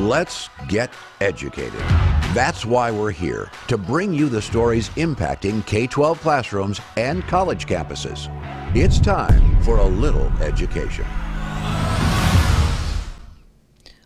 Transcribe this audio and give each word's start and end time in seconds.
Let's 0.00 0.48
get 0.66 0.94
educated. 1.20 1.78
That's 2.32 2.64
why 2.64 2.90
we're 2.90 3.10
here 3.10 3.50
to 3.68 3.76
bring 3.76 4.14
you 4.14 4.30
the 4.30 4.40
stories 4.40 4.88
impacting 4.96 5.66
K 5.66 5.86
12 5.86 6.18
classrooms 6.22 6.80
and 6.96 7.22
college 7.24 7.66
campuses. 7.66 8.28
It's 8.74 8.98
time 8.98 9.62
for 9.62 9.76
a 9.76 9.84
little 9.84 10.28
education. 10.40 11.04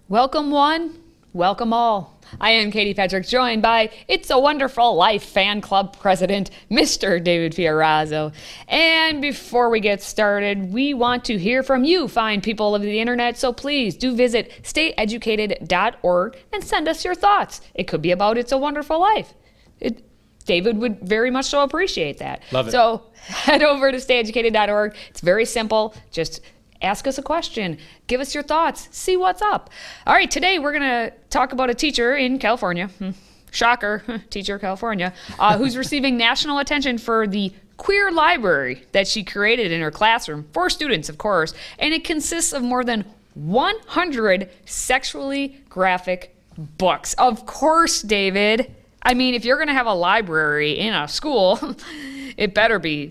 Welcome, 0.08 0.50
one. 0.50 0.98
Welcome 1.32 1.72
all. 1.72 2.13
I 2.40 2.50
am 2.50 2.70
Katie 2.70 2.94
Petrick, 2.94 3.26
joined 3.26 3.62
by 3.62 3.90
It's 4.08 4.30
a 4.30 4.38
Wonderful 4.38 4.94
Life 4.94 5.22
fan 5.24 5.60
club 5.60 5.98
president, 5.98 6.50
Mr. 6.70 7.22
David 7.22 7.52
Fiorazzo. 7.52 8.32
And 8.68 9.20
before 9.22 9.70
we 9.70 9.80
get 9.80 10.02
started, 10.02 10.72
we 10.72 10.94
want 10.94 11.24
to 11.26 11.38
hear 11.38 11.62
from 11.62 11.84
you, 11.84 12.08
fine 12.08 12.40
people 12.40 12.74
of 12.74 12.82
the 12.82 13.00
internet. 13.00 13.36
So 13.36 13.52
please 13.52 13.96
do 13.96 14.14
visit 14.14 14.52
stayeducated.org 14.62 16.36
and 16.52 16.64
send 16.64 16.88
us 16.88 17.04
your 17.04 17.14
thoughts. 17.14 17.60
It 17.74 17.84
could 17.84 18.02
be 18.02 18.10
about 18.10 18.38
It's 18.38 18.52
a 18.52 18.58
Wonderful 18.58 19.00
Life. 19.00 19.34
It, 19.80 20.04
David 20.46 20.78
would 20.78 21.00
very 21.00 21.30
much 21.30 21.46
so 21.46 21.62
appreciate 21.62 22.18
that. 22.18 22.42
Love 22.52 22.68
it. 22.68 22.72
So 22.72 23.02
head 23.26 23.62
over 23.62 23.90
to 23.90 23.98
stayeducated.org. 23.98 24.94
It's 25.10 25.20
very 25.20 25.44
simple. 25.44 25.94
Just 26.10 26.40
ask 26.84 27.06
us 27.06 27.18
a 27.18 27.22
question, 27.22 27.78
give 28.06 28.20
us 28.20 28.34
your 28.34 28.42
thoughts, 28.42 28.88
see 28.92 29.16
what's 29.16 29.42
up. 29.42 29.70
All 30.06 30.14
right, 30.14 30.30
today 30.30 30.58
we're 30.58 30.72
going 30.72 30.82
to 30.82 31.12
talk 31.30 31.52
about 31.52 31.70
a 31.70 31.74
teacher 31.74 32.14
in 32.14 32.38
California. 32.38 32.88
Hmm, 32.98 33.10
Shocker, 33.50 34.02
teacher 34.30 34.58
California, 34.58 35.12
uh, 35.38 35.56
who's 35.56 35.76
receiving 35.76 36.16
national 36.16 36.58
attention 36.58 36.98
for 36.98 37.26
the 37.26 37.52
queer 37.76 38.12
library 38.12 38.84
that 38.92 39.08
she 39.08 39.24
created 39.24 39.72
in 39.72 39.80
her 39.80 39.90
classroom 39.90 40.46
for 40.52 40.70
students, 40.70 41.08
of 41.08 41.18
course. 41.18 41.54
And 41.78 41.92
it 41.94 42.04
consists 42.04 42.52
of 42.52 42.62
more 42.62 42.84
than 42.84 43.04
100 43.34 44.50
sexually 44.64 45.60
graphic 45.68 46.36
books. 46.56 47.14
Of 47.14 47.46
course, 47.46 48.02
David. 48.02 48.72
I 49.02 49.14
mean, 49.14 49.34
if 49.34 49.44
you're 49.44 49.56
going 49.56 49.68
to 49.68 49.74
have 49.74 49.86
a 49.86 49.94
library 49.94 50.72
in 50.72 50.94
a 50.94 51.08
school, 51.08 51.58
it 52.36 52.54
better 52.54 52.78
be 52.78 53.10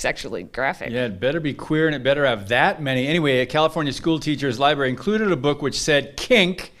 sexually 0.00 0.44
graphic. 0.44 0.90
Yeah, 0.90 1.04
it 1.04 1.20
better 1.20 1.40
be 1.40 1.52
queer 1.52 1.86
and 1.86 1.94
it 1.94 2.02
better 2.02 2.24
have 2.24 2.48
that 2.48 2.82
many. 2.82 3.06
Anyway, 3.06 3.40
a 3.40 3.46
California 3.46 3.92
school 3.92 4.18
teacher's 4.18 4.58
library 4.58 4.88
included 4.88 5.30
a 5.30 5.36
book 5.36 5.60
which 5.60 5.78
said 5.78 6.16
kink, 6.16 6.72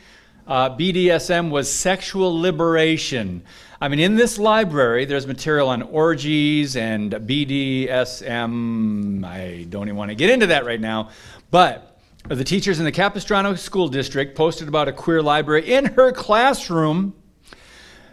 uh, 0.46 0.70
BDSM 0.70 1.50
was 1.50 1.70
sexual 1.70 2.40
liberation. 2.40 3.42
I 3.80 3.88
mean, 3.88 4.00
in 4.00 4.16
this 4.16 4.38
library, 4.38 5.04
there's 5.04 5.26
material 5.26 5.68
on 5.68 5.82
orgies 5.82 6.76
and 6.76 7.12
BDSM. 7.12 9.24
I 9.24 9.66
don't 9.68 9.88
even 9.88 9.96
want 9.96 10.10
to 10.10 10.14
get 10.14 10.30
into 10.30 10.46
that 10.48 10.64
right 10.64 10.80
now. 10.80 11.10
But 11.50 11.98
the 12.28 12.44
teachers 12.44 12.78
in 12.78 12.84
the 12.84 12.92
Capistrano 12.92 13.54
School 13.54 13.88
District 13.88 14.36
posted 14.36 14.68
about 14.68 14.88
a 14.88 14.92
queer 14.92 15.22
library 15.22 15.70
in 15.70 15.86
her 15.86 16.12
classroom 16.12 17.14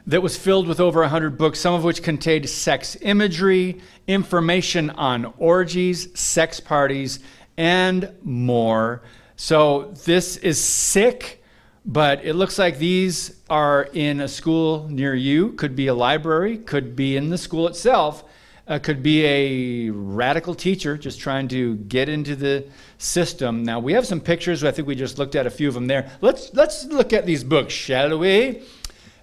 that 0.07 0.21
was 0.21 0.37
filled 0.37 0.67
with 0.67 0.79
over 0.79 1.01
100 1.01 1.37
books, 1.37 1.59
some 1.59 1.73
of 1.73 1.83
which 1.83 2.01
contained 2.01 2.49
sex 2.49 2.95
imagery, 3.01 3.81
information 4.07 4.89
on 4.91 5.33
orgies, 5.37 6.17
sex 6.17 6.61
parties, 6.61 7.19
and 7.57 8.13
more. 8.23 9.03
So 9.35 9.91
this 10.05 10.37
is 10.37 10.63
sick, 10.63 11.43
but 11.85 12.23
it 12.23 12.35
looks 12.35 12.57
like 12.57 12.77
these 12.77 13.41
are 13.49 13.89
in 13.93 14.21
a 14.21 14.29
school 14.29 14.87
near 14.89 15.13
you. 15.13 15.51
Could 15.51 15.75
be 15.75 15.87
a 15.87 15.93
library, 15.93 16.57
could 16.57 16.95
be 16.95 17.17
in 17.17 17.29
the 17.29 17.37
school 17.37 17.67
itself. 17.67 18.23
Uh, 18.65 18.77
could 18.77 19.01
be 19.01 19.25
a 19.25 19.89
radical 19.91 20.53
teacher 20.53 20.97
just 20.97 21.21
trying 21.21 21.47
to 21.47 21.75
get 21.75 22.09
into 22.09 22.35
the 22.35 22.65
system. 22.97 23.63
Now 23.63 23.79
we 23.79 23.93
have 23.93 24.05
some 24.05 24.19
pictures. 24.19 24.61
I 24.63 24.71
think 24.71 24.89
we 24.89 24.95
just 24.95 25.17
looked 25.17 25.35
at 25.35 25.47
a 25.47 25.49
few 25.49 25.69
of 25.69 25.73
them 25.73 25.87
there. 25.87 26.11
Let's 26.19 26.53
let's 26.53 26.85
look 26.85 27.13
at 27.13 27.25
these 27.25 27.45
books, 27.45 27.73
shall 27.73 28.17
we? 28.17 28.61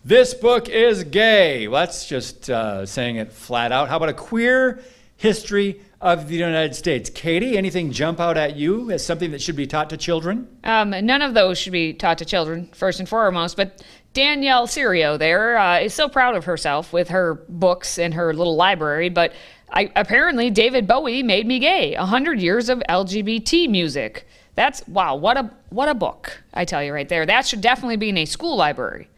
This 0.07 0.35
book 0.35 0.69
is 0.69 1.03
gay. 1.05 1.67
That's 1.67 2.07
just 2.07 2.51
uh, 2.51 2.85
saying 2.85 3.17
it 3.17 3.33
flat 3.33 3.73
out. 3.73 3.89
How 3.89 3.97
about 3.97 4.11
a 4.11 4.13
queer 4.13 4.83
history 5.17 5.81
of 5.99 6.29
the 6.29 6.35
United 6.35 6.75
States? 6.75 7.09
Katie, 7.09 7.57
anything 7.57 7.91
jump 7.91 8.21
out 8.21 8.37
at 8.37 8.55
you 8.55 8.91
as 8.91 9.03
something 9.03 9.31
that 9.31 9.41
should 9.41 9.57
be 9.57 9.67
taught 9.67 9.89
to 9.89 9.97
children? 9.97 10.47
Um, 10.63 10.91
none 10.91 11.23
of 11.23 11.33
those 11.33 11.57
should 11.57 11.73
be 11.73 11.95
taught 11.95 12.19
to 12.19 12.27
children, 12.27 12.69
first 12.75 13.01
and 13.01 13.09
foremost. 13.09 13.57
But 13.57 13.83
Danielle 14.13 14.67
Serio 14.67 15.17
there 15.17 15.57
uh, 15.57 15.79
is 15.79 15.95
so 15.95 16.11
proud 16.11 16.37
of 16.37 16.45
herself 16.45 16.93
with 16.93 17.09
her 17.09 17.43
books 17.49 17.99
and 17.99 18.13
her 18.13 18.35
little 18.35 18.57
library. 18.57 19.09
But 19.09 19.33
I, 19.73 19.91
apparently, 19.97 20.51
David 20.51 20.87
Bowie 20.87 21.23
made 21.23 21.47
me 21.47 21.59
gay. 21.59 21.95
Hundred 21.95 22.41
years 22.41 22.69
of 22.69 22.83
LGBT 22.91 23.71
music. 23.71 24.29
That's 24.55 24.87
wow. 24.87 25.17
What 25.17 25.39
a 25.39 25.51
what 25.71 25.89
a 25.89 25.95
book! 25.95 26.43
I 26.53 26.67
tell 26.67 26.85
you 26.85 26.93
right 26.93 27.09
there. 27.09 27.25
That 27.25 27.47
should 27.47 27.63
definitely 27.63 27.97
be 27.97 28.11
in 28.11 28.19
a 28.19 28.27
school 28.27 28.55
library 28.55 29.09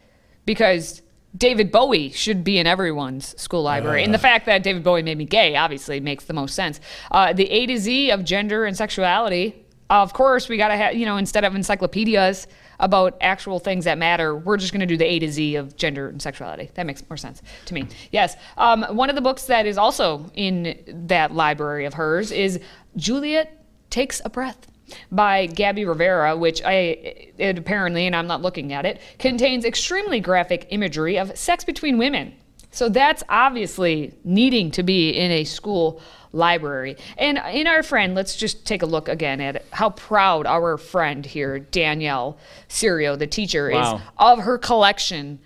because 0.47 1.03
David 1.37 1.71
Bowie 1.71 2.09
should 2.09 2.43
be 2.43 2.57
in 2.57 2.65
everyone's 2.65 3.39
school 3.39 3.61
library. 3.61 4.01
Uh. 4.01 4.05
And 4.05 4.13
the 4.13 4.17
fact 4.19 4.47
that 4.47 4.63
David 4.63 4.83
Bowie 4.83 5.03
made 5.03 5.19
me 5.19 5.25
gay 5.25 5.55
obviously 5.55 5.99
makes 5.99 6.25
the 6.25 6.33
most 6.33 6.55
sense. 6.55 6.79
Uh, 7.11 7.33
the 7.33 7.47
A 7.51 7.67
to 7.67 7.77
Z 7.77 8.09
of 8.09 8.23
gender 8.23 8.65
and 8.65 8.75
sexuality. 8.75 9.63
Of 9.89 10.13
course, 10.13 10.49
we 10.49 10.57
got 10.57 10.69
to 10.69 10.75
have, 10.75 10.95
you 10.95 11.05
know, 11.05 11.17
instead 11.17 11.45
of 11.45 11.55
encyclopedias 11.55 12.47
about 12.79 13.17
actual 13.21 13.59
things 13.59 13.85
that 13.85 13.97
matter, 13.97 14.35
we're 14.35 14.57
just 14.57 14.73
going 14.73 14.81
to 14.81 14.85
do 14.85 14.97
the 14.97 15.05
A 15.05 15.19
to 15.19 15.31
Z 15.31 15.55
of 15.55 15.75
gender 15.75 16.09
and 16.09 16.21
sexuality. 16.21 16.71
That 16.73 16.85
makes 16.85 17.07
more 17.09 17.17
sense 17.17 17.41
to 17.65 17.73
me. 17.73 17.87
Yes. 18.11 18.35
Um, 18.57 18.83
one 18.83 19.09
of 19.09 19.15
the 19.15 19.21
books 19.21 19.43
that 19.45 19.65
is 19.65 19.77
also 19.77 20.29
in 20.33 20.77
that 21.07 21.33
library 21.33 21.85
of 21.85 21.93
hers 21.93 22.31
is 22.31 22.59
Juliet 22.95 23.53
Takes 23.89 24.21
a 24.25 24.29
Breath 24.29 24.67
by 25.11 25.45
Gabby 25.45 25.85
Rivera, 25.85 26.35
which 26.37 26.61
I 26.63 27.31
it 27.37 27.57
apparently, 27.57 28.05
and 28.05 28.15
I'm 28.15 28.27
not 28.27 28.41
looking 28.41 28.73
at 28.73 28.85
it, 28.85 29.01
contains 29.19 29.65
extremely 29.65 30.19
graphic 30.19 30.67
imagery 30.69 31.17
of 31.17 31.37
sex 31.37 31.63
between 31.63 31.97
women. 31.97 32.33
So 32.71 32.89
that's 32.89 33.23
obviously 33.29 34.13
needing 34.23 34.71
to 34.71 34.83
be 34.83 35.09
in 35.09 35.31
a 35.31 35.43
school 35.45 36.01
library. 36.33 36.97
And 37.17 37.39
in 37.51 37.65
our 37.67 37.81
friend, 37.81 38.13
let's 38.13 38.35
just 38.35 38.65
take 38.65 38.83
a 38.83 38.85
look 38.85 39.07
again 39.07 39.41
at 39.41 39.65
how 39.71 39.91
proud 39.91 40.45
our 40.45 40.77
friend 40.77 41.25
here, 41.25 41.59
Danielle 41.59 42.37
Serio, 42.67 43.15
the 43.15 43.27
teacher, 43.27 43.71
wow. 43.71 43.95
is 43.95 44.01
of 44.17 44.39
her 44.39 44.57
collection 44.57 45.39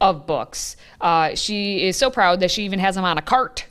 of 0.00 0.26
books. 0.26 0.76
Uh, 1.00 1.34
she 1.34 1.86
is 1.86 1.96
so 1.96 2.10
proud 2.10 2.40
that 2.40 2.50
she 2.50 2.64
even 2.64 2.78
has 2.78 2.94
them 2.94 3.04
on 3.04 3.18
a 3.18 3.22
cart. 3.22 3.66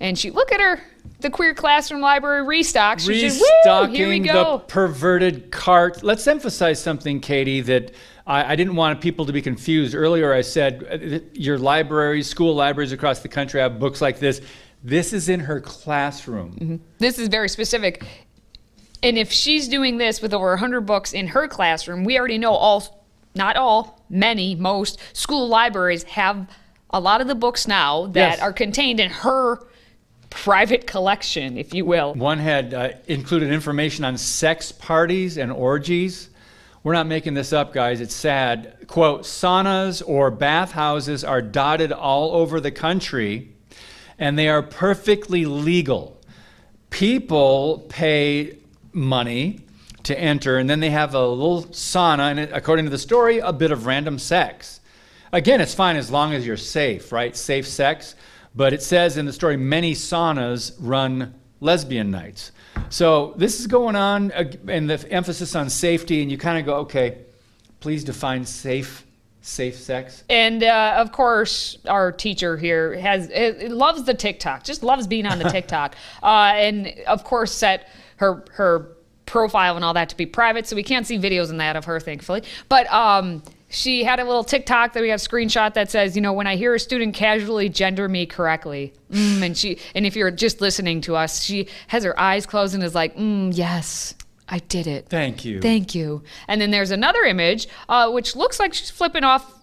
And 0.00 0.18
she, 0.18 0.30
look 0.30 0.52
at 0.52 0.60
her, 0.60 0.80
the 1.20 1.30
queer 1.30 1.54
classroom 1.54 2.00
library 2.00 2.44
restock. 2.44 3.00
She 3.00 3.24
Restocking 3.24 3.94
here 3.94 4.08
we 4.08 4.20
go. 4.20 4.58
the 4.58 4.64
perverted 4.64 5.50
cart. 5.50 6.02
Let's 6.02 6.26
emphasize 6.26 6.80
something, 6.80 7.20
Katie, 7.20 7.60
that 7.62 7.92
I, 8.26 8.52
I, 8.52 8.56
didn't 8.56 8.76
want 8.76 9.00
people 9.00 9.26
to 9.26 9.32
be 9.32 9.42
confused. 9.42 9.94
Earlier, 9.94 10.32
I 10.32 10.42
said 10.42 10.86
uh, 10.90 11.26
your 11.32 11.58
libraries, 11.58 12.28
school 12.28 12.54
libraries 12.54 12.92
across 12.92 13.20
the 13.20 13.28
country 13.28 13.60
have 13.60 13.80
books 13.80 14.00
like 14.00 14.20
this. 14.20 14.40
This 14.84 15.12
is 15.12 15.28
in 15.28 15.40
her 15.40 15.60
classroom. 15.60 16.52
Mm-hmm. 16.52 16.76
This 16.98 17.18
is 17.18 17.28
very 17.28 17.48
specific. 17.48 18.04
And 19.02 19.18
if 19.18 19.32
she's 19.32 19.66
doing 19.66 19.96
this 19.96 20.22
with 20.22 20.32
over 20.32 20.50
100 20.50 20.82
books 20.82 21.12
in 21.12 21.28
her 21.28 21.48
classroom, 21.48 22.04
we 22.04 22.18
already 22.18 22.38
know 22.38 22.52
all, 22.52 23.04
not 23.34 23.56
all, 23.56 24.04
many, 24.08 24.54
most 24.54 25.00
school 25.12 25.48
libraries 25.48 26.04
have 26.04 26.48
a 26.90 27.00
lot 27.00 27.20
of 27.20 27.26
the 27.26 27.34
books 27.34 27.66
now 27.66 28.06
that 28.06 28.30
yes. 28.32 28.40
are 28.40 28.52
contained 28.52 29.00
in 29.00 29.10
her 29.10 29.67
private 30.30 30.86
collection, 30.86 31.56
if 31.56 31.74
you 31.74 31.84
will. 31.84 32.14
One 32.14 32.38
had 32.38 32.74
uh, 32.74 32.90
included 33.06 33.52
information 33.52 34.04
on 34.04 34.18
sex 34.18 34.72
parties 34.72 35.36
and 35.38 35.50
orgies. 35.50 36.30
We're 36.82 36.92
not 36.92 37.06
making 37.06 37.34
this 37.34 37.52
up, 37.52 37.72
guys. 37.72 38.00
It's 38.00 38.14
sad. 38.14 38.86
Quote 38.86 39.22
Saunas 39.22 40.02
or 40.06 40.30
bathhouses 40.30 41.24
are 41.24 41.42
dotted 41.42 41.92
all 41.92 42.32
over 42.32 42.60
the 42.60 42.70
country, 42.70 43.48
and 44.18 44.38
they 44.38 44.48
are 44.48 44.62
perfectly 44.62 45.44
legal. 45.44 46.20
People 46.90 47.86
pay 47.88 48.58
money 48.92 49.60
to 50.04 50.18
enter, 50.18 50.56
and 50.56 50.70
then 50.70 50.80
they 50.80 50.90
have 50.90 51.14
a 51.14 51.26
little 51.26 51.64
sauna, 51.64 52.30
and 52.30 52.40
according 52.52 52.86
to 52.86 52.90
the 52.90 52.98
story, 52.98 53.38
a 53.38 53.52
bit 53.52 53.70
of 53.70 53.84
random 53.84 54.18
sex. 54.18 54.80
Again, 55.32 55.60
it's 55.60 55.74
fine 55.74 55.96
as 55.96 56.10
long 56.10 56.32
as 56.32 56.46
you're 56.46 56.56
safe, 56.56 57.12
right? 57.12 57.36
Safe 57.36 57.66
sex. 57.66 58.14
But 58.58 58.72
it 58.72 58.82
says 58.82 59.16
in 59.16 59.24
the 59.24 59.32
story 59.32 59.56
many 59.56 59.94
saunas 59.94 60.72
run 60.80 61.32
lesbian 61.60 62.10
nights. 62.10 62.50
So 62.88 63.34
this 63.36 63.60
is 63.60 63.68
going 63.68 63.94
on, 63.94 64.32
uh, 64.32 64.50
and 64.66 64.90
the 64.90 65.12
emphasis 65.12 65.54
on 65.54 65.70
safety, 65.70 66.22
and 66.22 66.30
you 66.30 66.38
kind 66.38 66.58
of 66.58 66.66
go, 66.66 66.74
okay, 66.78 67.18
please 67.78 68.02
define 68.02 68.44
safe 68.44 69.06
safe 69.42 69.76
sex. 69.76 70.24
And 70.28 70.64
uh, 70.64 70.96
of 70.98 71.12
course, 71.12 71.78
our 71.86 72.10
teacher 72.10 72.56
here 72.56 72.98
has 72.98 73.30
loves 73.70 74.02
the 74.02 74.12
TikTok, 74.12 74.64
just 74.64 74.82
loves 74.82 75.06
being 75.06 75.24
on 75.24 75.38
the 75.38 75.48
TikTok, 75.50 75.94
uh, 76.20 76.52
and 76.56 76.92
of 77.06 77.22
course 77.22 77.52
set 77.52 77.88
her 78.16 78.44
her 78.50 78.96
profile 79.24 79.76
and 79.76 79.84
all 79.84 79.94
that 79.94 80.08
to 80.08 80.16
be 80.16 80.26
private, 80.26 80.66
so 80.66 80.74
we 80.74 80.82
can't 80.82 81.06
see 81.06 81.16
videos 81.16 81.50
in 81.50 81.58
that 81.58 81.76
of 81.76 81.84
her, 81.84 82.00
thankfully. 82.00 82.42
But 82.68 82.92
um, 82.92 83.40
she 83.68 84.04
had 84.04 84.18
a 84.18 84.24
little 84.24 84.44
TikTok 84.44 84.94
that 84.94 85.02
we 85.02 85.10
have 85.10 85.20
screenshot 85.20 85.74
that 85.74 85.90
says, 85.90 86.16
you 86.16 86.22
know, 86.22 86.32
when 86.32 86.46
I 86.46 86.56
hear 86.56 86.74
a 86.74 86.80
student 86.80 87.14
casually 87.14 87.68
gender 87.68 88.08
me 88.08 88.26
correctly, 88.26 88.94
mm, 89.10 89.42
and 89.42 89.56
she, 89.56 89.78
and 89.94 90.06
if 90.06 90.16
you're 90.16 90.30
just 90.30 90.60
listening 90.60 91.00
to 91.02 91.16
us, 91.16 91.42
she 91.42 91.68
has 91.88 92.04
her 92.04 92.18
eyes 92.18 92.46
closed 92.46 92.74
and 92.74 92.82
is 92.82 92.94
like, 92.94 93.16
mm, 93.16 93.54
yes, 93.54 94.14
I 94.48 94.58
did 94.58 94.86
it. 94.86 95.08
Thank 95.08 95.44
you. 95.44 95.60
Thank 95.60 95.94
you. 95.94 96.22
And 96.48 96.60
then 96.60 96.70
there's 96.70 96.90
another 96.90 97.22
image, 97.24 97.68
uh, 97.88 98.10
which 98.10 98.34
looks 98.34 98.58
like 98.58 98.72
she's 98.72 98.90
flipping 98.90 99.24
off 99.24 99.54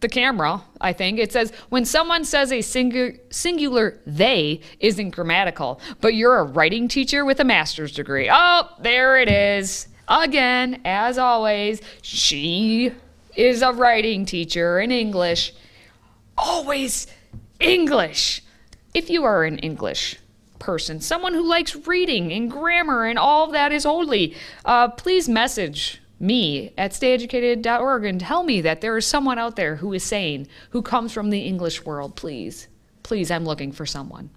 the 0.00 0.08
camera, 0.08 0.62
I 0.80 0.94
think. 0.94 1.18
It 1.18 1.30
says, 1.30 1.52
when 1.68 1.84
someone 1.84 2.24
says 2.24 2.52
a 2.52 2.62
singular, 2.62 3.18
singular 3.28 4.00
they 4.06 4.62
isn't 4.80 5.10
grammatical, 5.10 5.80
but 6.00 6.14
you're 6.14 6.38
a 6.38 6.44
writing 6.44 6.88
teacher 6.88 7.26
with 7.26 7.38
a 7.40 7.44
master's 7.44 7.92
degree. 7.92 8.30
Oh, 8.32 8.68
there 8.80 9.18
it 9.18 9.28
is. 9.28 9.88
Again, 10.08 10.80
as 10.86 11.18
always, 11.18 11.82
she 12.00 12.92
is 13.36 13.62
a 13.62 13.72
writing 13.72 14.24
teacher 14.24 14.80
in 14.80 14.90
English. 14.90 15.52
Always 16.36 17.06
English. 17.58 18.42
If 18.94 19.10
you 19.10 19.24
are 19.24 19.44
an 19.44 19.58
English 19.58 20.16
person, 20.58 21.00
someone 21.00 21.34
who 21.34 21.48
likes 21.48 21.74
reading 21.86 22.32
and 22.32 22.50
grammar 22.50 23.06
and 23.06 23.18
all 23.18 23.48
that 23.52 23.72
is 23.72 23.84
holy, 23.84 24.36
uh, 24.64 24.88
please 24.88 25.28
message 25.28 26.00
me 26.18 26.72
at 26.76 26.92
stayeducated.org 26.92 28.04
and 28.04 28.20
tell 28.20 28.42
me 28.42 28.60
that 28.60 28.80
there 28.80 28.96
is 28.96 29.06
someone 29.06 29.38
out 29.38 29.56
there 29.56 29.76
who 29.76 29.92
is 29.92 30.02
sane, 30.04 30.46
who 30.70 30.82
comes 30.82 31.12
from 31.12 31.30
the 31.30 31.40
English 31.40 31.84
world, 31.84 32.14
please. 32.16 32.68
Please, 33.02 33.30
I'm 33.30 33.44
looking 33.44 33.72
for 33.72 33.86
someone. 33.86 34.30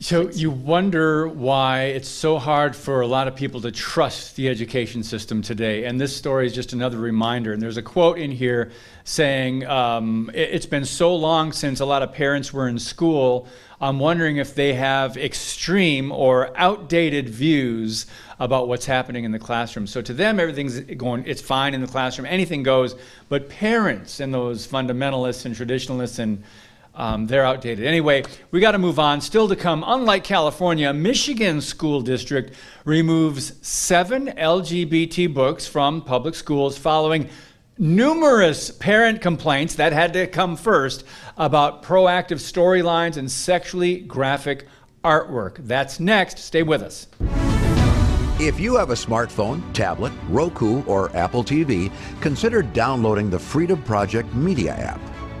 So 0.00 0.30
you 0.30 0.52
wonder 0.52 1.26
why 1.26 1.86
it's 1.86 2.08
so 2.08 2.38
hard 2.38 2.76
for 2.76 3.00
a 3.00 3.06
lot 3.08 3.26
of 3.26 3.34
people 3.34 3.60
to 3.62 3.72
trust 3.72 4.36
the 4.36 4.48
education 4.48 5.02
system 5.02 5.42
today. 5.42 5.86
And 5.86 6.00
this 6.00 6.14
story 6.14 6.46
is 6.46 6.54
just 6.54 6.72
another 6.72 6.98
reminder. 6.98 7.52
And 7.52 7.60
there's 7.60 7.78
a 7.78 7.82
quote 7.82 8.16
in 8.16 8.30
here 8.30 8.70
saying, 9.02 9.66
um, 9.66 10.30
"It- 10.32 10.50
It's 10.52 10.66
been 10.66 10.84
so 10.84 11.16
long 11.16 11.50
since 11.50 11.80
a 11.80 11.84
lot 11.84 12.04
of 12.04 12.12
parents 12.12 12.52
were 12.52 12.68
in 12.68 12.78
school. 12.78 13.48
I'm 13.80 13.98
wondering 13.98 14.36
if 14.36 14.54
they 14.54 14.74
have 14.74 15.16
extreme 15.16 16.12
or 16.12 16.50
outdated 16.56 17.28
views 17.28 18.06
about 18.38 18.68
what's 18.68 18.86
happening 18.86 19.24
in 19.24 19.32
the 19.32 19.38
classroom. 19.40 19.88
So 19.88 20.00
to 20.00 20.12
them, 20.12 20.38
everything's 20.38 20.78
going, 20.78 21.24
it's 21.26 21.42
fine 21.42 21.74
in 21.74 21.80
the 21.80 21.88
classroom, 21.88 22.26
anything 22.26 22.62
goes. 22.62 22.94
But 23.28 23.48
parents 23.48 24.20
and 24.20 24.32
those 24.32 24.64
fundamentalists 24.64 25.44
and 25.44 25.56
traditionalists 25.56 26.20
and 26.20 26.44
um, 26.98 27.28
they're 27.28 27.46
outdated. 27.46 27.86
Anyway, 27.86 28.24
we 28.50 28.58
got 28.58 28.72
to 28.72 28.78
move 28.78 28.98
on. 28.98 29.20
Still 29.20 29.48
to 29.48 29.56
come, 29.56 29.84
unlike 29.86 30.24
California, 30.24 30.92
Michigan 30.92 31.60
School 31.60 32.00
District 32.00 32.52
removes 32.84 33.54
seven 33.66 34.26
LGBT 34.26 35.32
books 35.32 35.66
from 35.66 36.02
public 36.02 36.34
schools 36.34 36.76
following 36.76 37.28
numerous 37.78 38.72
parent 38.72 39.22
complaints 39.22 39.76
that 39.76 39.92
had 39.92 40.12
to 40.12 40.26
come 40.26 40.56
first 40.56 41.04
about 41.36 41.84
proactive 41.84 42.38
storylines 42.38 43.16
and 43.16 43.30
sexually 43.30 44.00
graphic 44.00 44.66
artwork. 45.04 45.58
That's 45.58 46.00
next. 46.00 46.38
Stay 46.38 46.64
with 46.64 46.82
us. 46.82 47.06
If 48.40 48.58
you 48.58 48.76
have 48.76 48.90
a 48.90 48.94
smartphone, 48.94 49.62
tablet, 49.72 50.12
Roku, 50.28 50.82
or 50.84 51.14
Apple 51.16 51.44
TV, 51.44 51.92
consider 52.20 52.62
downloading 52.62 53.30
the 53.30 53.38
Freedom 53.38 53.80
Project 53.84 54.34
Media 54.34 54.74
app. 54.74 55.00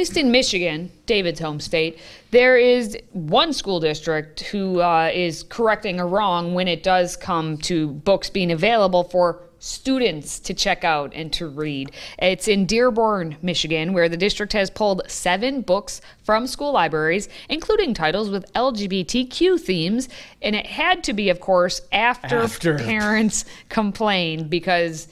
Least 0.00 0.16
in 0.16 0.30
Michigan, 0.30 0.90
David's 1.04 1.40
home 1.40 1.60
state, 1.60 1.98
there 2.30 2.56
is 2.56 2.96
one 3.12 3.52
school 3.52 3.80
district 3.80 4.40
who 4.40 4.80
uh, 4.80 5.10
is 5.12 5.42
correcting 5.42 6.00
a 6.00 6.06
wrong 6.06 6.54
when 6.54 6.68
it 6.68 6.82
does 6.82 7.18
come 7.18 7.58
to 7.58 7.88
books 7.88 8.30
being 8.30 8.50
available 8.50 9.04
for 9.04 9.42
students 9.58 10.40
to 10.40 10.54
check 10.54 10.84
out 10.84 11.12
and 11.14 11.30
to 11.34 11.46
read. 11.46 11.92
It's 12.18 12.48
in 12.48 12.64
Dearborn, 12.64 13.36
Michigan, 13.42 13.92
where 13.92 14.08
the 14.08 14.16
district 14.16 14.54
has 14.54 14.70
pulled 14.70 15.02
seven 15.06 15.60
books 15.60 16.00
from 16.24 16.46
school 16.46 16.72
libraries, 16.72 17.28
including 17.50 17.92
titles 17.92 18.30
with 18.30 18.50
LGBTQ 18.54 19.60
themes. 19.60 20.08
And 20.40 20.56
it 20.56 20.64
had 20.64 21.04
to 21.04 21.12
be, 21.12 21.28
of 21.28 21.40
course, 21.40 21.82
after, 21.92 22.38
After. 22.38 22.78
parents 22.78 23.44
complained 23.68 24.48
because 24.48 25.08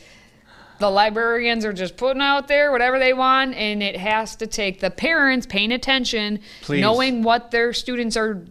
the 0.79 0.91
librarians 0.91 1.65
are 1.65 1.73
just 1.73 1.97
putting 1.97 2.23
out 2.23 2.49
there 2.49 2.71
whatever 2.71 2.99
they 2.99 3.13
want 3.13 3.55
and 3.55 3.83
it 3.83 3.97
has 3.97 4.37
to 4.37 4.47
take 4.47 4.81
the 4.81 4.91
parents 4.91 5.47
paying 5.47 5.73
attention 5.73 6.41
Please. 6.63 6.81
knowing 6.81 7.23
what 7.23 7.51
their 7.51 7.73
students 7.73 8.17
are 8.17 8.45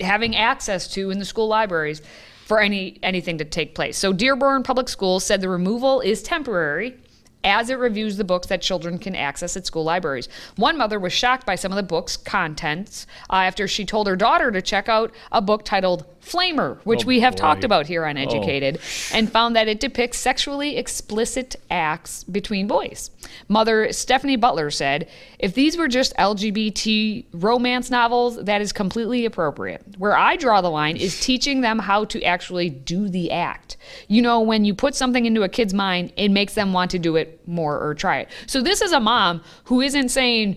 having 0.00 0.34
access 0.36 0.88
to 0.88 1.10
in 1.10 1.18
the 1.18 1.24
school 1.24 1.48
libraries 1.48 2.02
for 2.46 2.60
any 2.60 2.98
anything 3.02 3.38
to 3.38 3.44
take 3.44 3.74
place 3.74 3.96
so 3.96 4.12
dearborn 4.12 4.62
public 4.62 4.88
schools 4.88 5.24
said 5.24 5.40
the 5.40 5.48
removal 5.48 6.00
is 6.00 6.22
temporary 6.22 6.96
as 7.44 7.68
it 7.68 7.78
reviews 7.78 8.16
the 8.16 8.24
books 8.24 8.46
that 8.46 8.62
children 8.62 8.98
can 8.98 9.14
access 9.14 9.56
at 9.56 9.66
school 9.66 9.84
libraries. 9.84 10.28
One 10.56 10.78
mother 10.78 10.98
was 10.98 11.12
shocked 11.12 11.46
by 11.46 11.54
some 11.54 11.70
of 11.70 11.76
the 11.76 11.82
book's 11.82 12.16
contents 12.16 13.06
uh, 13.30 13.34
after 13.36 13.68
she 13.68 13.84
told 13.84 14.06
her 14.06 14.16
daughter 14.16 14.50
to 14.50 14.62
check 14.62 14.88
out 14.88 15.14
a 15.30 15.42
book 15.42 15.64
titled 15.64 16.06
Flamer, 16.24 16.78
which 16.84 17.04
Oh, 17.04 17.06
we 17.08 17.20
have 17.20 17.34
boy. 17.34 17.38
talked 17.40 17.64
about 17.64 17.86
here 17.86 18.04
on 18.04 18.16
Educated, 18.16 18.78
oh. 18.78 19.16
and 19.16 19.30
found 19.30 19.54
that 19.56 19.68
it 19.68 19.78
depicts 19.80 20.18
sexually 20.18 20.76
explicit 20.76 21.56
acts 21.70 22.24
between 22.24 22.66
boys. 22.66 23.10
Mother 23.48 23.92
Stephanie 23.92 24.36
Butler 24.36 24.70
said, 24.70 25.08
If 25.38 25.54
these 25.54 25.76
were 25.76 25.88
just 25.88 26.16
LGBT 26.16 27.26
romance 27.32 27.90
novels, 27.90 28.42
that 28.44 28.60
is 28.60 28.72
completely 28.72 29.26
appropriate. 29.26 29.82
Where 29.98 30.16
I 30.16 30.36
draw 30.36 30.60
the 30.60 30.70
line 30.70 30.96
is 30.96 31.20
teaching 31.20 31.60
them 31.60 31.78
how 31.78 32.04
to 32.06 32.22
actually 32.22 32.70
do 32.70 33.08
the 33.08 33.30
act. 33.30 33.76
You 34.08 34.22
know, 34.22 34.40
when 34.40 34.64
you 34.64 34.74
put 34.74 34.94
something 34.94 35.26
into 35.26 35.42
a 35.42 35.48
kid's 35.48 35.74
mind, 35.74 36.12
it 36.16 36.30
makes 36.30 36.54
them 36.54 36.72
want 36.72 36.90
to 36.92 36.98
do 36.98 37.16
it 37.16 37.46
more 37.46 37.78
or 37.78 37.94
try 37.94 38.20
it. 38.20 38.28
So 38.46 38.62
this 38.62 38.80
is 38.80 38.92
a 38.92 39.00
mom 39.00 39.42
who 39.64 39.80
isn't 39.80 40.08
saying, 40.08 40.56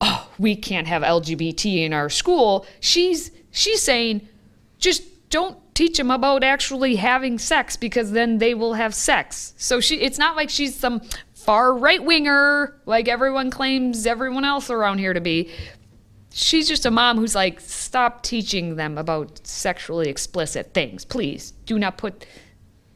Oh, 0.00 0.30
we 0.38 0.54
can't 0.54 0.86
have 0.86 1.02
LGBT 1.02 1.84
in 1.84 1.92
our 1.92 2.08
school. 2.08 2.64
She's 2.78 3.32
she's 3.50 3.82
saying, 3.82 4.28
just 4.78 5.02
don't 5.30 5.58
teach 5.74 5.96
them 5.96 6.10
about 6.10 6.42
actually 6.42 6.96
having 6.96 7.38
sex 7.38 7.76
because 7.76 8.12
then 8.12 8.38
they 8.38 8.54
will 8.54 8.74
have 8.74 8.94
sex. 8.94 9.54
So 9.56 9.80
she 9.80 10.00
it's 10.00 10.18
not 10.18 10.36
like 10.36 10.50
she's 10.50 10.74
some 10.74 11.00
far 11.34 11.74
right 11.74 12.02
winger 12.02 12.80
like 12.84 13.08
everyone 13.08 13.50
claims 13.50 14.06
everyone 14.06 14.44
else 14.44 14.70
around 14.70 14.98
here 14.98 15.12
to 15.12 15.20
be. 15.20 15.50
She's 16.32 16.68
just 16.68 16.86
a 16.86 16.90
mom 16.90 17.16
who's 17.16 17.34
like 17.34 17.60
stop 17.60 18.22
teaching 18.22 18.76
them 18.76 18.98
about 18.98 19.46
sexually 19.46 20.08
explicit 20.08 20.74
things. 20.74 21.04
Please 21.04 21.52
do 21.64 21.78
not 21.78 21.96
put 21.98 22.26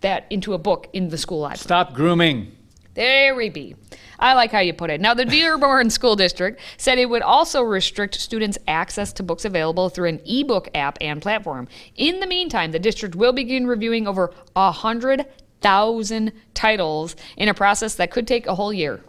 that 0.00 0.26
into 0.30 0.54
a 0.54 0.58
book 0.58 0.88
in 0.92 1.08
the 1.08 1.18
school 1.18 1.40
library. 1.40 1.58
Stop 1.58 1.94
grooming. 1.94 2.52
There 2.94 3.34
we 3.34 3.48
be. 3.48 3.74
I 4.22 4.34
like 4.34 4.52
how 4.52 4.60
you 4.60 4.72
put 4.72 4.88
it. 4.88 5.00
Now, 5.00 5.14
the 5.14 5.24
Dearborn 5.24 5.90
School 5.90 6.14
District 6.14 6.60
said 6.76 6.96
it 6.96 7.10
would 7.10 7.22
also 7.22 7.60
restrict 7.60 8.14
students' 8.14 8.56
access 8.68 9.12
to 9.14 9.24
books 9.24 9.44
available 9.44 9.88
through 9.88 10.08
an 10.10 10.20
ebook 10.24 10.68
app 10.76 10.96
and 11.00 11.20
platform. 11.20 11.66
In 11.96 12.20
the 12.20 12.28
meantime, 12.28 12.70
the 12.70 12.78
district 12.78 13.16
will 13.16 13.32
begin 13.32 13.66
reviewing 13.66 14.06
over 14.06 14.32
100,000 14.52 16.32
titles 16.54 17.16
in 17.36 17.48
a 17.48 17.54
process 17.54 17.96
that 17.96 18.12
could 18.12 18.28
take 18.28 18.46
a 18.46 18.54
whole 18.54 18.72
year. 18.72 19.00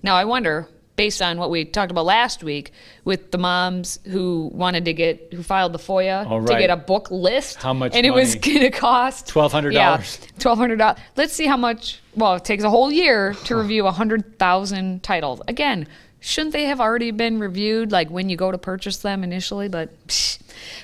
Now, 0.00 0.14
I 0.14 0.24
wonder, 0.24 0.68
based 0.96 1.22
on 1.22 1.38
what 1.38 1.50
we 1.50 1.64
talked 1.64 1.90
about 1.90 2.04
last 2.04 2.44
week 2.44 2.72
with 3.04 3.30
the 3.30 3.38
moms 3.38 3.98
who 4.04 4.50
wanted 4.52 4.84
to 4.84 4.92
get, 4.92 5.32
who 5.32 5.42
filed 5.42 5.72
the 5.72 5.78
FOIA 5.78 6.26
Oh, 6.28 6.44
to 6.44 6.58
get 6.58 6.70
a 6.70 6.76
book 6.76 7.10
list. 7.10 7.56
How 7.56 7.72
much 7.72 7.94
And 7.94 8.04
it 8.04 8.10
was 8.10 8.34
going 8.36 8.60
to 8.60 8.70
cost 8.70 9.28
$1,200. 9.28 9.72
Yeah, 9.72 10.02
twelve 10.38 10.58
hundred 10.58 10.76
dollars. 10.76 10.98
Let's 11.16 11.32
see 11.32 11.46
how 11.46 11.56
much. 11.56 12.00
Well, 12.14 12.34
it 12.34 12.44
takes 12.44 12.62
a 12.64 12.70
whole 12.70 12.92
year 12.92 13.34
to 13.44 13.56
review 13.62 13.86
hundred 13.86 14.38
thousand 14.38 15.02
titles. 15.02 15.40
Again, 15.48 15.86
shouldn't 16.20 16.52
they 16.52 16.64
have 16.64 16.80
already 16.80 17.10
been 17.10 17.38
reviewed, 17.38 17.90
like 17.90 18.10
when 18.10 18.28
you 18.28 18.36
go 18.36 18.52
to 18.52 18.58
purchase 18.58 18.98
them 18.98 19.24
initially? 19.24 19.68
But 19.68 20.06
psh. 20.08 20.38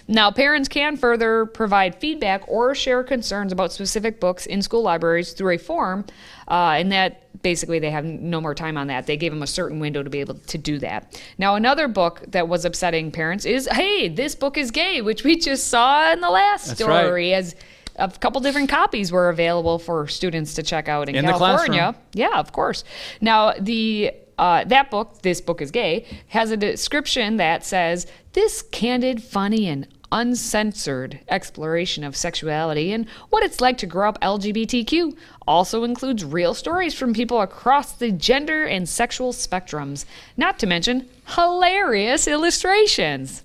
Now, 0.06 0.30
parents 0.30 0.68
can 0.68 0.96
further 0.96 1.46
provide 1.46 1.94
feedback 1.96 2.42
or 2.48 2.74
share 2.74 3.02
concerns 3.02 3.52
about 3.52 3.72
specific 3.72 4.20
books 4.20 4.46
in 4.46 4.62
school 4.62 4.82
libraries 4.82 5.32
through 5.32 5.54
a 5.54 5.58
form, 5.58 6.04
uh, 6.48 6.74
and 6.78 6.92
that 6.92 7.42
basically 7.42 7.78
they 7.78 7.90
have 7.90 8.04
no 8.04 8.40
more 8.40 8.54
time 8.54 8.76
on 8.76 8.88
that. 8.88 9.06
They 9.06 9.16
gave 9.16 9.32
them 9.32 9.42
a 9.42 9.46
certain 9.46 9.78
window 9.80 10.02
to 10.02 10.10
be 10.10 10.20
able 10.20 10.34
to 10.34 10.58
do 10.58 10.78
that. 10.78 11.20
Now, 11.38 11.54
another 11.54 11.88
book 11.88 12.22
that 12.28 12.48
was 12.48 12.64
upsetting 12.64 13.10
parents 13.12 13.44
is, 13.44 13.68
"Hey, 13.70 14.08
this 14.08 14.34
book 14.34 14.56
is 14.58 14.70
gay," 14.70 15.00
which 15.02 15.24
we 15.24 15.36
just 15.36 15.68
saw 15.68 16.12
in 16.12 16.20
the 16.20 16.30
last 16.30 16.66
That's 16.66 16.82
right. 16.82 17.04
story 17.04 17.34
as 17.34 17.54
a 17.96 18.08
couple 18.08 18.40
different 18.40 18.68
copies 18.68 19.10
were 19.10 19.28
available 19.28 19.78
for 19.78 20.06
students 20.06 20.54
to 20.54 20.62
check 20.62 20.88
out 20.88 21.08
in, 21.08 21.16
In 21.16 21.24
California. 21.24 21.94
yeah, 22.12 22.38
of 22.38 22.52
course. 22.52 22.84
Now, 23.20 23.52
the 23.58 24.12
uh, 24.38 24.64
that 24.64 24.90
book, 24.90 25.22
This 25.22 25.40
Book 25.40 25.60
is 25.60 25.70
Gay, 25.70 26.06
has 26.28 26.50
a 26.50 26.56
description 26.56 27.36
that 27.36 27.64
says 27.64 28.06
this 28.32 28.62
candid, 28.62 29.22
funny, 29.22 29.66
and 29.68 29.86
uncensored 30.10 31.20
exploration 31.28 32.02
of 32.02 32.16
sexuality 32.16 32.92
and 32.92 33.06
what 33.28 33.42
it's 33.42 33.60
like 33.60 33.76
to 33.78 33.86
grow 33.86 34.08
up 34.08 34.18
LGBTQ 34.20 35.14
also 35.46 35.84
includes 35.84 36.24
real 36.24 36.54
stories 36.54 36.94
from 36.94 37.12
people 37.12 37.42
across 37.42 37.92
the 37.92 38.10
gender 38.10 38.64
and 38.64 38.88
sexual 38.88 39.32
spectrums, 39.32 40.04
not 40.36 40.58
to 40.58 40.66
mention 40.66 41.08
hilarious 41.36 42.26
illustrations. 42.26 43.42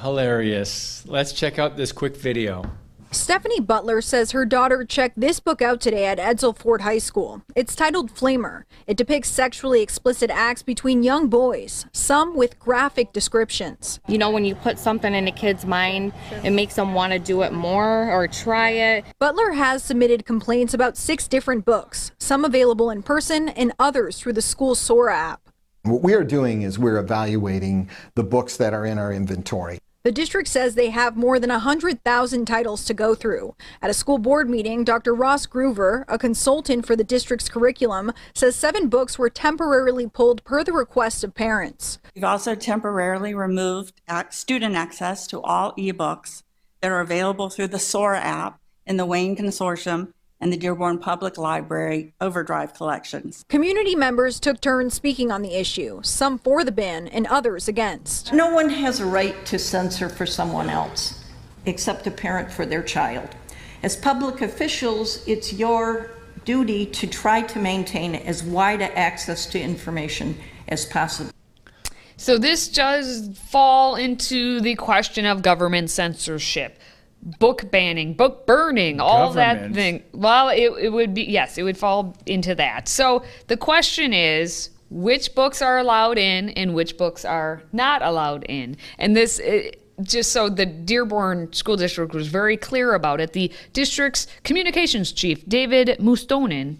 Hilarious. 0.00 1.04
Let's 1.06 1.32
check 1.32 1.58
out 1.58 1.76
this 1.76 1.92
quick 1.92 2.16
video. 2.16 2.70
Stephanie 3.14 3.60
Butler 3.60 4.00
says 4.00 4.32
her 4.32 4.44
daughter 4.44 4.84
checked 4.84 5.20
this 5.20 5.38
book 5.38 5.62
out 5.62 5.80
today 5.80 6.04
at 6.04 6.18
Edsel 6.18 6.56
Ford 6.56 6.80
High 6.80 6.98
School. 6.98 7.42
It's 7.54 7.76
titled 7.76 8.12
Flamer. 8.12 8.64
It 8.88 8.96
depicts 8.96 9.28
sexually 9.28 9.82
explicit 9.82 10.30
acts 10.30 10.64
between 10.64 11.04
young 11.04 11.28
boys, 11.28 11.86
some 11.92 12.34
with 12.34 12.58
graphic 12.58 13.12
descriptions. 13.12 14.00
You 14.08 14.18
know, 14.18 14.30
when 14.30 14.44
you 14.44 14.56
put 14.56 14.80
something 14.80 15.14
in 15.14 15.28
a 15.28 15.32
kid's 15.32 15.64
mind, 15.64 16.12
it 16.42 16.50
makes 16.50 16.74
them 16.74 16.92
want 16.92 17.12
to 17.12 17.20
do 17.20 17.42
it 17.42 17.52
more 17.52 18.10
or 18.10 18.26
try 18.26 18.70
it. 18.70 19.04
Butler 19.20 19.52
has 19.52 19.84
submitted 19.84 20.26
complaints 20.26 20.74
about 20.74 20.96
six 20.96 21.28
different 21.28 21.64
books, 21.64 22.10
some 22.18 22.44
available 22.44 22.90
in 22.90 23.04
person 23.04 23.48
and 23.48 23.72
others 23.78 24.18
through 24.18 24.32
the 24.32 24.42
school 24.42 24.74
Sora 24.74 25.16
app. 25.16 25.40
What 25.84 26.02
we 26.02 26.14
are 26.14 26.24
doing 26.24 26.62
is 26.62 26.80
we're 26.80 26.98
evaluating 26.98 27.90
the 28.16 28.24
books 28.24 28.56
that 28.56 28.74
are 28.74 28.84
in 28.84 28.98
our 28.98 29.12
inventory. 29.12 29.78
The 30.04 30.12
district 30.12 30.48
says 30.48 30.74
they 30.74 30.90
have 30.90 31.16
more 31.16 31.40
than 31.40 31.48
100,000 31.48 32.44
titles 32.44 32.84
to 32.84 32.92
go 32.92 33.14
through. 33.14 33.54
At 33.80 33.88
a 33.88 33.94
school 33.94 34.18
board 34.18 34.50
meeting, 34.50 34.84
Dr. 34.84 35.14
Ross 35.14 35.46
Groover, 35.46 36.04
a 36.08 36.18
consultant 36.18 36.84
for 36.84 36.94
the 36.94 37.02
district's 37.02 37.48
curriculum, 37.48 38.12
says 38.34 38.54
seven 38.54 38.90
books 38.90 39.18
were 39.18 39.30
temporarily 39.30 40.06
pulled 40.06 40.44
per 40.44 40.62
the 40.62 40.74
request 40.74 41.24
of 41.24 41.34
parents. 41.34 42.00
We've 42.14 42.22
also 42.22 42.54
temporarily 42.54 43.32
removed 43.32 44.02
student 44.28 44.74
access 44.74 45.26
to 45.28 45.40
all 45.40 45.72
ebooks 45.76 46.42
that 46.82 46.92
are 46.92 47.00
available 47.00 47.48
through 47.48 47.68
the 47.68 47.78
Sora 47.78 48.20
app 48.20 48.60
in 48.84 48.98
the 48.98 49.06
Wayne 49.06 49.34
Consortium 49.34 50.12
and 50.40 50.52
the 50.52 50.56
Dearborn 50.56 50.98
Public 50.98 51.38
Library 51.38 52.14
Overdrive 52.20 52.74
collections. 52.74 53.44
Community 53.48 53.94
members 53.94 54.38
took 54.40 54.60
turns 54.60 54.94
speaking 54.94 55.30
on 55.30 55.42
the 55.42 55.54
issue, 55.54 56.00
some 56.02 56.38
for 56.38 56.64
the 56.64 56.72
ban 56.72 57.08
and 57.08 57.26
others 57.28 57.68
against. 57.68 58.32
No 58.32 58.52
one 58.52 58.68
has 58.68 59.00
a 59.00 59.06
right 59.06 59.44
to 59.46 59.58
censor 59.58 60.08
for 60.08 60.26
someone 60.26 60.68
else, 60.68 61.24
except 61.66 62.06
a 62.06 62.10
parent 62.10 62.50
for 62.52 62.66
their 62.66 62.82
child. 62.82 63.28
As 63.82 63.96
public 63.96 64.40
officials, 64.40 65.26
it's 65.26 65.52
your 65.52 66.10
duty 66.44 66.86
to 66.86 67.06
try 67.06 67.42
to 67.42 67.58
maintain 67.58 68.14
as 68.14 68.42
wide 68.42 68.82
access 68.82 69.46
to 69.46 69.60
information 69.60 70.36
as 70.68 70.84
possible. 70.86 71.30
So, 72.16 72.38
this 72.38 72.68
does 72.68 73.36
fall 73.36 73.96
into 73.96 74.60
the 74.60 74.76
question 74.76 75.26
of 75.26 75.42
government 75.42 75.90
censorship 75.90 76.78
book 77.24 77.70
banning, 77.70 78.14
book 78.14 78.46
burning, 78.46 79.00
all 79.00 79.32
that 79.32 79.72
thing. 79.72 80.02
Well, 80.12 80.50
it, 80.50 80.70
it 80.78 80.92
would 80.92 81.14
be, 81.14 81.22
yes, 81.22 81.56
it 81.56 81.62
would 81.62 81.78
fall 81.78 82.16
into 82.26 82.54
that. 82.54 82.88
So 82.88 83.24
the 83.46 83.56
question 83.56 84.12
is 84.12 84.70
which 84.90 85.34
books 85.34 85.62
are 85.62 85.78
allowed 85.78 86.18
in 86.18 86.50
and 86.50 86.74
which 86.74 86.96
books 86.98 87.24
are 87.24 87.62
not 87.72 88.02
allowed 88.02 88.44
in. 88.48 88.76
And 88.98 89.16
this, 89.16 89.38
it, 89.38 89.80
just 90.02 90.32
so 90.32 90.48
the 90.48 90.66
Dearborn 90.66 91.52
School 91.52 91.76
District 91.76 92.14
was 92.14 92.28
very 92.28 92.56
clear 92.56 92.94
about 92.94 93.20
it, 93.20 93.32
the 93.32 93.50
district's 93.72 94.26
communications 94.42 95.12
chief, 95.12 95.48
David 95.48 95.96
Mustonen, 96.00 96.76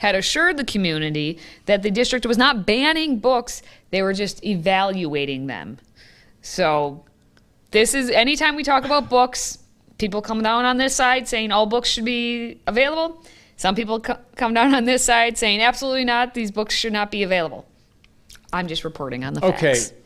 had 0.00 0.14
assured 0.14 0.56
the 0.56 0.64
community 0.64 1.38
that 1.66 1.82
the 1.82 1.90
district 1.90 2.26
was 2.26 2.36
not 2.36 2.66
banning 2.66 3.18
books, 3.18 3.62
they 3.90 4.02
were 4.02 4.12
just 4.12 4.44
evaluating 4.44 5.46
them. 5.46 5.78
So, 6.42 7.04
this 7.70 7.94
is 7.94 8.10
anytime 8.10 8.56
we 8.56 8.62
talk 8.62 8.84
about 8.84 9.08
books, 9.08 9.58
people 9.98 10.22
come 10.22 10.42
down 10.42 10.64
on 10.64 10.76
this 10.76 10.94
side 10.94 11.28
saying 11.28 11.52
all 11.52 11.66
books 11.66 11.88
should 11.88 12.04
be 12.04 12.60
available. 12.66 13.22
Some 13.56 13.74
people 13.74 14.00
co- 14.00 14.18
come 14.36 14.54
down 14.54 14.74
on 14.74 14.84
this 14.84 15.04
side 15.04 15.38
saying 15.38 15.60
absolutely 15.60 16.04
not. 16.04 16.34
These 16.34 16.50
books 16.50 16.74
should 16.74 16.92
not 16.92 17.10
be 17.10 17.22
available. 17.22 17.66
I'm 18.52 18.68
just 18.68 18.84
reporting 18.84 19.24
on 19.24 19.34
the 19.34 19.40
facts. 19.40 19.62
Okay. 19.62 19.96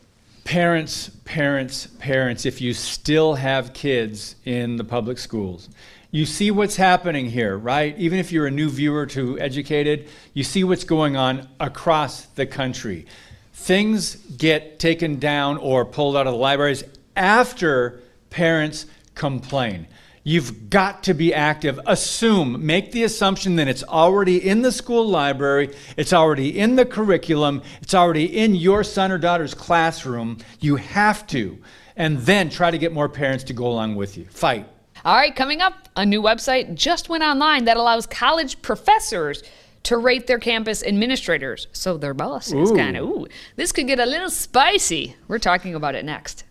Parents, 0.44 1.10
parents, 1.24 1.86
parents, 1.98 2.46
if 2.46 2.60
you 2.60 2.72
still 2.72 3.34
have 3.34 3.72
kids 3.72 4.36
in 4.44 4.76
the 4.76 4.84
public 4.84 5.18
schools, 5.18 5.68
you 6.10 6.26
see 6.26 6.50
what's 6.50 6.76
happening 6.76 7.26
here, 7.26 7.56
right? 7.56 7.96
Even 7.98 8.18
if 8.18 8.32
you're 8.32 8.46
a 8.46 8.50
new 8.50 8.68
viewer 8.68 9.06
to 9.06 9.38
Educated, 9.38 10.08
you 10.34 10.42
see 10.42 10.64
what's 10.64 10.82
going 10.82 11.16
on 11.16 11.48
across 11.60 12.22
the 12.26 12.46
country. 12.46 13.06
Things 13.52 14.16
get 14.16 14.78
taken 14.78 15.18
down 15.18 15.58
or 15.58 15.84
pulled 15.84 16.16
out 16.16 16.26
of 16.26 16.32
the 16.32 16.38
libraries 16.38 16.82
after 17.14 18.00
parents 18.30 18.86
complain. 19.20 19.86
You've 20.24 20.70
got 20.70 21.02
to 21.04 21.14
be 21.14 21.34
active. 21.34 21.78
Assume, 21.86 22.64
make 22.64 22.90
the 22.90 23.04
assumption 23.04 23.56
that 23.56 23.68
it's 23.68 23.84
already 23.84 24.48
in 24.48 24.62
the 24.62 24.72
school 24.72 25.06
library, 25.06 25.74
it's 25.98 26.14
already 26.14 26.58
in 26.58 26.74
the 26.76 26.86
curriculum, 26.86 27.62
it's 27.82 27.94
already 27.94 28.38
in 28.38 28.54
your 28.54 28.82
son 28.82 29.12
or 29.12 29.18
daughter's 29.18 29.52
classroom. 29.52 30.38
You 30.58 30.76
have 30.76 31.26
to. 31.28 31.58
And 31.96 32.18
then 32.20 32.48
try 32.48 32.70
to 32.70 32.78
get 32.78 32.92
more 32.94 33.10
parents 33.10 33.44
to 33.44 33.52
go 33.52 33.66
along 33.66 33.96
with 33.96 34.16
you. 34.16 34.24
Fight. 34.30 34.66
All 35.04 35.16
right, 35.16 35.36
coming 35.36 35.60
up, 35.60 35.74
a 35.96 36.06
new 36.06 36.22
website 36.22 36.74
just 36.74 37.10
went 37.10 37.22
online 37.22 37.66
that 37.66 37.76
allows 37.76 38.06
college 38.06 38.62
professors 38.62 39.42
to 39.82 39.98
rate 39.98 40.26
their 40.26 40.38
campus 40.38 40.82
administrators. 40.82 41.66
So 41.72 41.98
their 41.98 42.14
bosses 42.14 42.72
kind 42.72 42.96
of, 42.96 43.04
ooh, 43.04 43.26
this 43.56 43.72
could 43.72 43.86
get 43.86 44.00
a 44.00 44.06
little 44.06 44.30
spicy. 44.30 45.16
We're 45.28 45.38
talking 45.38 45.74
about 45.74 45.94
it 45.94 46.06
next. 46.06 46.44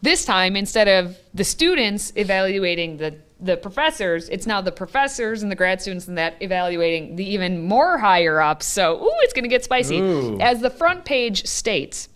This 0.01 0.23
time, 0.23 0.55
instead 0.55 0.87
of 0.87 1.17
the 1.33 1.43
students 1.43 2.13
evaluating 2.15 2.95
the 2.97 3.17
the 3.37 3.57
professors, 3.57 4.29
it's 4.29 4.47
now 4.47 4.61
the 4.61 4.71
professors 4.71 5.43
and 5.43 5.51
the 5.51 5.55
grad 5.55 5.81
students 5.81 6.07
and 6.07 6.17
that 6.17 6.37
evaluating 6.39 7.17
the 7.17 7.25
even 7.25 7.61
more 7.61 7.97
higher 7.97 8.39
ups. 8.39 8.65
So, 8.65 9.03
ooh, 9.03 9.11
it's 9.19 9.33
going 9.33 9.43
to 9.43 9.49
get 9.49 9.61
spicy. 9.63 9.99
Ooh. 9.99 10.39
As 10.39 10.61
the 10.61 10.69
front 10.69 11.03
page 11.03 11.45
states, 11.45 12.07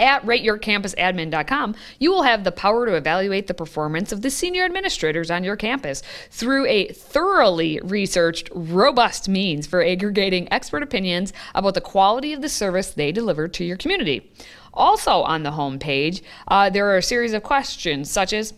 at 0.00 0.24
rateyourcampusadmin.com, 0.24 1.74
you 1.98 2.10
will 2.10 2.22
have 2.22 2.42
the 2.42 2.52
power 2.52 2.86
to 2.86 2.94
evaluate 2.94 3.46
the 3.46 3.54
performance 3.54 4.10
of 4.10 4.22
the 4.22 4.30
senior 4.30 4.64
administrators 4.64 5.30
on 5.30 5.44
your 5.44 5.56
campus 5.56 6.02
through 6.30 6.66
a 6.66 6.88
thoroughly 6.88 7.78
researched, 7.84 8.48
robust 8.54 9.28
means 9.28 9.66
for 9.66 9.82
aggregating 9.82 10.52
expert 10.52 10.82
opinions 10.82 11.32
about 11.54 11.74
the 11.74 11.80
quality 11.80 12.32
of 12.32 12.40
the 12.40 12.48
service 12.48 12.90
they 12.90 13.12
deliver 13.12 13.46
to 13.46 13.64
your 13.64 13.76
community. 13.76 14.32
Also 14.72 15.22
on 15.22 15.42
the 15.42 15.50
home 15.52 15.78
page, 15.78 16.22
uh, 16.48 16.70
there 16.70 16.88
are 16.88 16.96
a 16.96 17.02
series 17.02 17.32
of 17.32 17.42
questions 17.42 18.10
such 18.10 18.32
as 18.32 18.54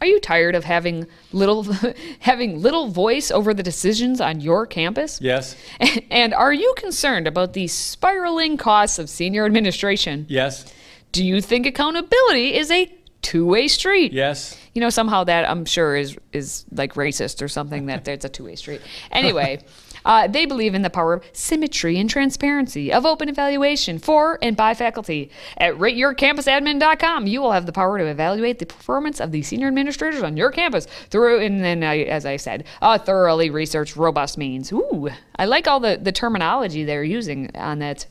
are 0.00 0.06
you 0.06 0.20
tired 0.20 0.54
of 0.54 0.64
having 0.64 1.06
little 1.32 1.62
having 2.20 2.60
little 2.60 2.88
voice 2.88 3.30
over 3.30 3.54
the 3.54 3.62
decisions 3.62 4.20
on 4.20 4.40
your 4.40 4.66
campus? 4.66 5.20
Yes. 5.20 5.56
And 6.10 6.34
are 6.34 6.52
you 6.52 6.74
concerned 6.76 7.26
about 7.26 7.52
the 7.52 7.66
spiraling 7.66 8.56
costs 8.56 8.98
of 8.98 9.08
senior 9.08 9.44
administration? 9.44 10.26
Yes. 10.28 10.72
Do 11.12 11.24
you 11.24 11.40
think 11.40 11.66
accountability 11.66 12.54
is 12.54 12.70
a 12.70 12.92
two-way 13.26 13.66
street. 13.66 14.12
Yes. 14.12 14.56
You 14.72 14.80
know, 14.80 14.88
somehow 14.88 15.24
that 15.24 15.50
I'm 15.50 15.64
sure 15.64 15.96
is 15.96 16.16
is 16.32 16.64
like 16.70 16.94
racist 16.94 17.42
or 17.42 17.48
something 17.48 17.86
that 17.86 18.06
it's 18.06 18.24
a 18.24 18.28
two-way 18.28 18.54
street. 18.54 18.80
Anyway, 19.10 19.64
uh, 20.04 20.28
they 20.28 20.46
believe 20.46 20.76
in 20.76 20.82
the 20.82 20.90
power 20.90 21.14
of 21.14 21.24
symmetry 21.32 21.98
and 21.98 22.08
transparency 22.08 22.92
of 22.92 23.04
open 23.04 23.28
evaluation 23.28 23.98
for 23.98 24.38
and 24.42 24.56
by 24.56 24.74
faculty. 24.74 25.32
At 25.56 25.74
rateyourcampusadmin.com, 25.74 27.26
you 27.26 27.40
will 27.40 27.50
have 27.50 27.66
the 27.66 27.72
power 27.72 27.98
to 27.98 28.04
evaluate 28.04 28.60
the 28.60 28.66
performance 28.66 29.20
of 29.20 29.32
the 29.32 29.42
senior 29.42 29.66
administrators 29.66 30.22
on 30.22 30.36
your 30.36 30.52
campus 30.52 30.86
through, 31.10 31.40
and 31.40 31.64
then 31.64 31.82
I, 31.82 32.02
as 32.02 32.24
I 32.24 32.36
said, 32.36 32.62
a 32.80 32.96
thoroughly 32.96 33.50
researched, 33.50 33.96
robust 33.96 34.38
means. 34.38 34.70
Ooh, 34.72 35.08
I 35.34 35.46
like 35.46 35.66
all 35.66 35.80
the 35.80 35.98
the 36.00 36.12
terminology 36.12 36.84
they're 36.84 37.02
using 37.02 37.50
on 37.56 37.80
that 37.80 38.06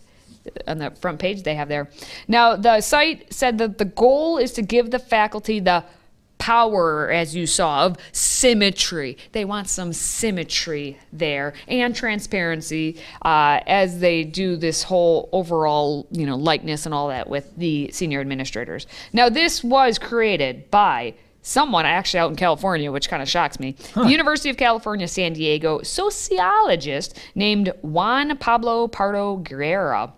on 0.67 0.77
the 0.77 0.91
front 0.91 1.19
page 1.19 1.43
they 1.43 1.55
have 1.55 1.69
there. 1.69 1.89
Now, 2.27 2.55
the 2.55 2.81
site 2.81 3.33
said 3.33 3.57
that 3.59 3.77
the 3.77 3.85
goal 3.85 4.37
is 4.37 4.51
to 4.53 4.61
give 4.61 4.91
the 4.91 4.99
faculty 4.99 5.59
the 5.59 5.83
power, 6.37 7.09
as 7.09 7.35
you 7.35 7.47
saw, 7.47 7.85
of 7.85 7.97
symmetry. 8.11 9.17
They 9.31 9.45
want 9.45 9.69
some 9.69 9.93
symmetry 9.93 10.99
there 11.11 11.53
and 11.67 11.95
transparency 11.95 12.99
uh, 13.23 13.61
as 13.65 13.99
they 13.99 14.23
do 14.23 14.55
this 14.55 14.83
whole 14.83 15.29
overall, 15.31 16.07
you 16.11 16.25
know, 16.25 16.35
likeness 16.35 16.85
and 16.85 16.93
all 16.93 17.07
that 17.07 17.29
with 17.29 17.55
the 17.55 17.89
senior 17.91 18.21
administrators. 18.21 18.85
Now, 19.13 19.29
this 19.29 19.63
was 19.63 19.97
created 19.97 20.69
by 20.69 21.15
someone 21.41 21.85
actually 21.85 22.19
out 22.19 22.31
in 22.31 22.35
California, 22.35 22.91
which 22.91 23.07
kind 23.07 23.21
of 23.21 23.29
shocks 23.29 23.59
me. 23.59 23.75
The 23.93 24.09
University 24.09 24.49
of 24.49 24.57
California, 24.57 25.07
San 25.07 25.33
Diego 25.33 25.81
sociologist 25.83 27.17
named 27.35 27.71
Juan 27.81 28.35
Pablo 28.37 28.87
Pardo 28.87 29.37
Guerrera. 29.37 30.11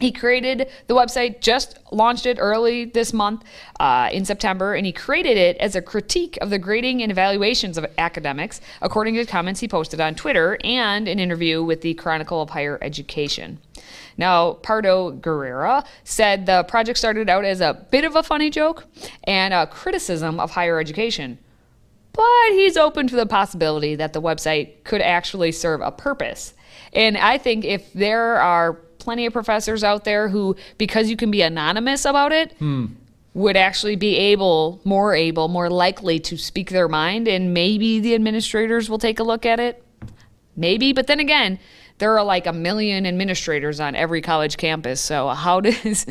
He 0.00 0.10
created 0.10 0.70
the 0.86 0.94
website, 0.94 1.40
just 1.40 1.78
launched 1.92 2.24
it 2.24 2.38
early 2.40 2.86
this 2.86 3.12
month 3.12 3.44
uh, 3.78 4.08
in 4.10 4.24
September, 4.24 4.74
and 4.74 4.86
he 4.86 4.92
created 4.92 5.36
it 5.36 5.58
as 5.58 5.76
a 5.76 5.82
critique 5.82 6.38
of 6.40 6.48
the 6.48 6.58
grading 6.58 7.02
and 7.02 7.12
evaluations 7.12 7.76
of 7.76 7.86
academics, 7.98 8.62
according 8.80 9.14
to 9.16 9.26
comments 9.26 9.60
he 9.60 9.68
posted 9.68 10.00
on 10.00 10.14
Twitter 10.14 10.56
and 10.64 11.06
an 11.06 11.18
interview 11.18 11.62
with 11.62 11.82
the 11.82 11.92
Chronicle 11.94 12.40
of 12.40 12.50
Higher 12.50 12.78
Education. 12.80 13.58
Now, 14.16 14.54
Pardo 14.54 15.12
Guerrera 15.12 15.86
said 16.02 16.46
the 16.46 16.64
project 16.64 16.98
started 16.98 17.28
out 17.28 17.44
as 17.44 17.60
a 17.60 17.86
bit 17.90 18.04
of 18.04 18.16
a 18.16 18.22
funny 18.22 18.48
joke 18.48 18.86
and 19.24 19.52
a 19.52 19.66
criticism 19.66 20.40
of 20.40 20.52
higher 20.52 20.80
education. 20.80 21.38
But 22.12 22.52
he's 22.52 22.76
open 22.76 23.06
to 23.08 23.16
the 23.16 23.26
possibility 23.26 23.96
that 23.96 24.14
the 24.14 24.22
website 24.22 24.84
could 24.84 25.02
actually 25.02 25.52
serve 25.52 25.80
a 25.82 25.92
purpose. 25.92 26.54
And 26.92 27.16
I 27.16 27.38
think 27.38 27.64
if 27.64 27.92
there 27.92 28.36
are 28.40 28.80
plenty 29.00 29.26
of 29.26 29.32
professors 29.32 29.82
out 29.82 30.04
there 30.04 30.28
who, 30.28 30.56
because 30.78 31.10
you 31.10 31.16
can 31.16 31.30
be 31.30 31.42
anonymous 31.42 32.04
about 32.04 32.32
it, 32.32 32.52
hmm. 32.58 32.86
would 33.34 33.56
actually 33.56 33.96
be 33.96 34.16
able, 34.16 34.80
more 34.84 35.14
able, 35.14 35.48
more 35.48 35.70
likely 35.70 36.18
to 36.20 36.36
speak 36.36 36.70
their 36.70 36.88
mind, 36.88 37.26
and 37.26 37.52
maybe 37.52 37.98
the 38.00 38.14
administrators 38.14 38.88
will 38.88 38.98
take 38.98 39.18
a 39.18 39.24
look 39.24 39.44
at 39.44 39.58
it. 39.58 39.84
Maybe, 40.56 40.92
but 40.92 41.06
then 41.06 41.20
again, 41.20 41.58
there 42.00 42.18
are 42.18 42.24
like 42.24 42.46
a 42.46 42.52
million 42.52 43.06
administrators 43.06 43.78
on 43.78 43.94
every 43.94 44.20
college 44.20 44.56
campus. 44.56 45.00
So 45.00 45.28
how 45.28 45.60
does 45.66 46.06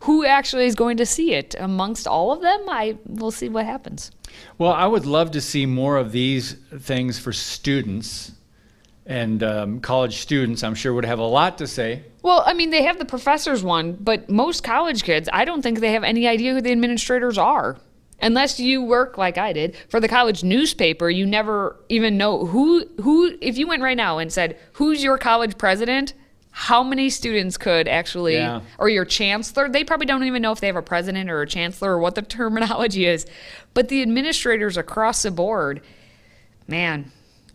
who 0.00 0.24
actually 0.24 0.66
is 0.66 0.74
going 0.74 0.98
to 0.98 1.06
see 1.06 1.34
it 1.34 1.54
amongst 1.58 2.06
all 2.06 2.32
of 2.32 2.40
them? 2.42 2.60
I 2.68 2.96
will 3.06 3.30
see 3.30 3.48
what 3.48 3.66
happens. 3.66 4.12
Well, 4.58 4.72
I 4.72 4.86
would 4.86 5.06
love 5.06 5.32
to 5.32 5.40
see 5.40 5.66
more 5.66 5.96
of 5.96 6.12
these 6.12 6.54
things 6.78 7.18
for 7.18 7.32
students 7.32 8.32
and 9.06 9.42
um, 9.42 9.80
college 9.80 10.18
students. 10.18 10.62
I'm 10.62 10.74
sure 10.74 10.94
would 10.94 11.04
have 11.04 11.18
a 11.18 11.24
lot 11.24 11.58
to 11.58 11.66
say. 11.66 12.04
Well, 12.22 12.42
I 12.46 12.54
mean, 12.54 12.70
they 12.70 12.84
have 12.84 12.98
the 12.98 13.04
professors 13.04 13.64
one, 13.64 13.94
but 14.00 14.30
most 14.30 14.62
college 14.62 15.02
kids, 15.02 15.28
I 15.32 15.44
don't 15.44 15.62
think 15.62 15.80
they 15.80 15.92
have 15.92 16.04
any 16.04 16.26
idea 16.28 16.54
who 16.54 16.60
the 16.60 16.70
administrators 16.72 17.36
are. 17.36 17.78
Unless 18.20 18.60
you 18.60 18.82
work 18.84 19.18
like 19.18 19.36
I 19.36 19.52
did 19.52 19.76
for 19.88 19.98
the 19.98 20.06
college 20.06 20.44
newspaper, 20.44 21.10
you 21.10 21.26
never 21.26 21.74
even 21.88 22.16
know 22.16 22.46
who 22.46 22.86
who 23.02 23.36
if 23.40 23.58
you 23.58 23.66
went 23.66 23.82
right 23.82 23.96
now 23.96 24.18
and 24.18 24.32
said, 24.32 24.56
"Who's 24.74 25.02
your 25.02 25.18
college 25.18 25.58
president?" 25.58 26.14
How 26.54 26.82
many 26.84 27.08
students 27.10 27.56
could 27.56 27.88
actually 27.88 28.34
Yeah. 28.34 28.60
or 28.78 28.88
your 28.90 29.06
chancellor, 29.06 29.68
they 29.70 29.84
probably 29.84 30.04
don't 30.06 30.22
even 30.24 30.42
know 30.42 30.52
if 30.52 30.60
they 30.60 30.66
have 30.66 30.76
a 30.76 30.82
president 30.82 31.30
or 31.30 31.40
a 31.40 31.46
chancellor 31.48 31.92
or 31.92 31.98
what 31.98 32.14
the 32.14 32.20
terminology 32.38 33.06
is. 33.06 33.26
But 33.74 33.88
the 33.88 34.02
administrators 34.02 34.76
across 34.76 35.22
the 35.22 35.30
board, 35.32 35.80
man, 36.68 37.10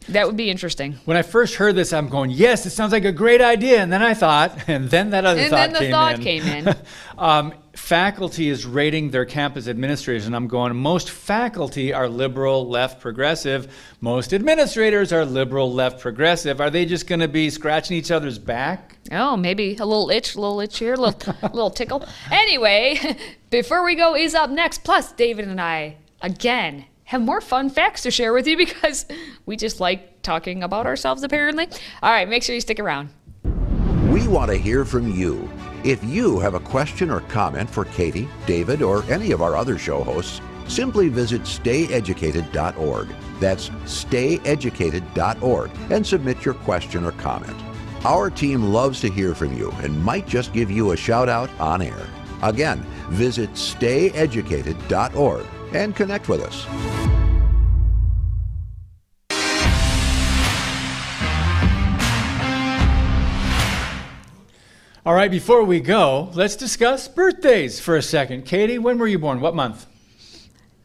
that 0.09 0.25
would 0.25 0.37
be 0.37 0.49
interesting. 0.49 0.93
When 1.05 1.17
I 1.17 1.21
first 1.21 1.55
heard 1.55 1.75
this, 1.75 1.91
I'm 1.91 2.07
going, 2.09 2.29
yes, 2.29 2.65
it 2.65 2.69
sounds 2.71 2.91
like 2.91 3.05
a 3.05 3.11
great 3.11 3.41
idea. 3.41 3.81
And 3.81 3.91
then 3.91 4.01
I 4.01 4.13
thought, 4.13 4.57
and 4.67 4.89
then 4.89 5.09
that 5.11 5.25
other 5.25 5.39
And 5.39 5.49
thought 5.49 5.57
then 5.57 5.73
the 5.73 5.79
came 5.79 5.91
thought 5.91 6.15
in. 6.15 6.21
came 6.21 6.43
in. 6.43 6.75
um, 7.17 7.53
faculty 7.75 8.49
is 8.49 8.65
rating 8.65 9.11
their 9.11 9.25
campus 9.25 9.67
administrators, 9.67 10.25
and 10.25 10.35
I'm 10.35 10.47
going, 10.47 10.75
most 10.75 11.09
faculty 11.09 11.93
are 11.93 12.09
liberal, 12.09 12.67
left, 12.67 12.99
progressive. 12.99 13.73
Most 14.01 14.33
administrators 14.33 15.13
are 15.13 15.25
liberal, 15.25 15.71
left, 15.71 15.99
progressive. 15.99 16.59
Are 16.59 16.69
they 16.69 16.85
just 16.85 17.07
going 17.07 17.19
to 17.21 17.27
be 17.27 17.49
scratching 17.49 17.97
each 17.97 18.11
other's 18.11 18.39
back? 18.39 18.97
Oh, 19.11 19.37
maybe 19.37 19.75
a 19.77 19.85
little 19.85 20.09
itch, 20.09 20.35
a 20.35 20.41
little 20.41 20.59
itch 20.59 20.79
here, 20.79 20.93
a 20.93 20.97
little, 20.97 21.35
a 21.41 21.47
little 21.53 21.71
tickle. 21.71 22.05
Anyway, 22.31 23.17
before 23.49 23.83
we 23.83 23.95
go, 23.95 24.15
is 24.15 24.35
up 24.35 24.49
next. 24.49 24.83
Plus, 24.83 25.11
David 25.11 25.47
and 25.47 25.61
I, 25.61 25.97
again, 26.21 26.85
have 27.07 27.21
more 27.21 27.41
fun 27.41 27.69
facts 27.69 28.03
to 28.03 28.11
share 28.11 28.33
with 28.33 28.47
you 28.47 28.55
because 28.57 29.05
we 29.45 29.55
just 29.55 29.79
like 29.79 30.21
talking 30.21 30.61
about 30.61 30.85
ourselves, 30.85 31.23
apparently. 31.23 31.67
All 32.03 32.11
right, 32.11 32.29
make 32.29 32.43
sure 32.43 32.53
you 32.53 32.61
stick 32.61 32.79
around. 32.79 33.09
We 34.11 34.27
want 34.27 34.51
to 34.51 34.57
hear 34.57 34.85
from 34.85 35.11
you. 35.11 35.49
If 35.83 36.03
you 36.03 36.39
have 36.39 36.53
a 36.53 36.59
question 36.59 37.09
or 37.09 37.21
comment 37.21 37.67
for 37.69 37.85
Katie, 37.85 38.27
David, 38.45 38.81
or 38.81 39.03
any 39.11 39.31
of 39.31 39.41
our 39.41 39.55
other 39.55 39.77
show 39.77 40.03
hosts, 40.03 40.41
simply 40.67 41.07
visit 41.07 41.43
stayeducated.org. 41.43 43.07
That's 43.39 43.69
stayeducated.org 43.69 45.71
and 45.89 46.05
submit 46.05 46.43
your 46.43 46.55
question 46.55 47.05
or 47.05 47.13
comment. 47.13 47.55
Our 48.03 48.29
team 48.29 48.63
loves 48.63 48.99
to 49.01 49.09
hear 49.09 49.33
from 49.33 49.55
you 49.55 49.71
and 49.81 50.03
might 50.03 50.27
just 50.27 50.51
give 50.51 50.69
you 50.69 50.91
a 50.91 50.97
shout 50.97 51.29
out 51.29 51.49
on 51.59 51.81
air. 51.81 52.05
Again, 52.41 52.85
visit 53.09 53.53
stayeducated.org 53.53 55.45
and 55.73 55.95
connect 55.95 56.29
with 56.29 56.41
us. 56.41 56.65
All 65.07 65.13
right, 65.13 65.31
before 65.31 65.63
we 65.63 65.79
go, 65.79 66.31
let's 66.33 66.57
discuss 66.57 67.07
birthdays 67.07 67.79
for 67.79 67.95
a 67.95 68.01
second. 68.01 68.43
Katie, 68.43 68.77
when 68.77 68.97
were 68.97 69.07
you 69.07 69.17
born? 69.17 69.39
What 69.39 69.55
month? 69.55 69.85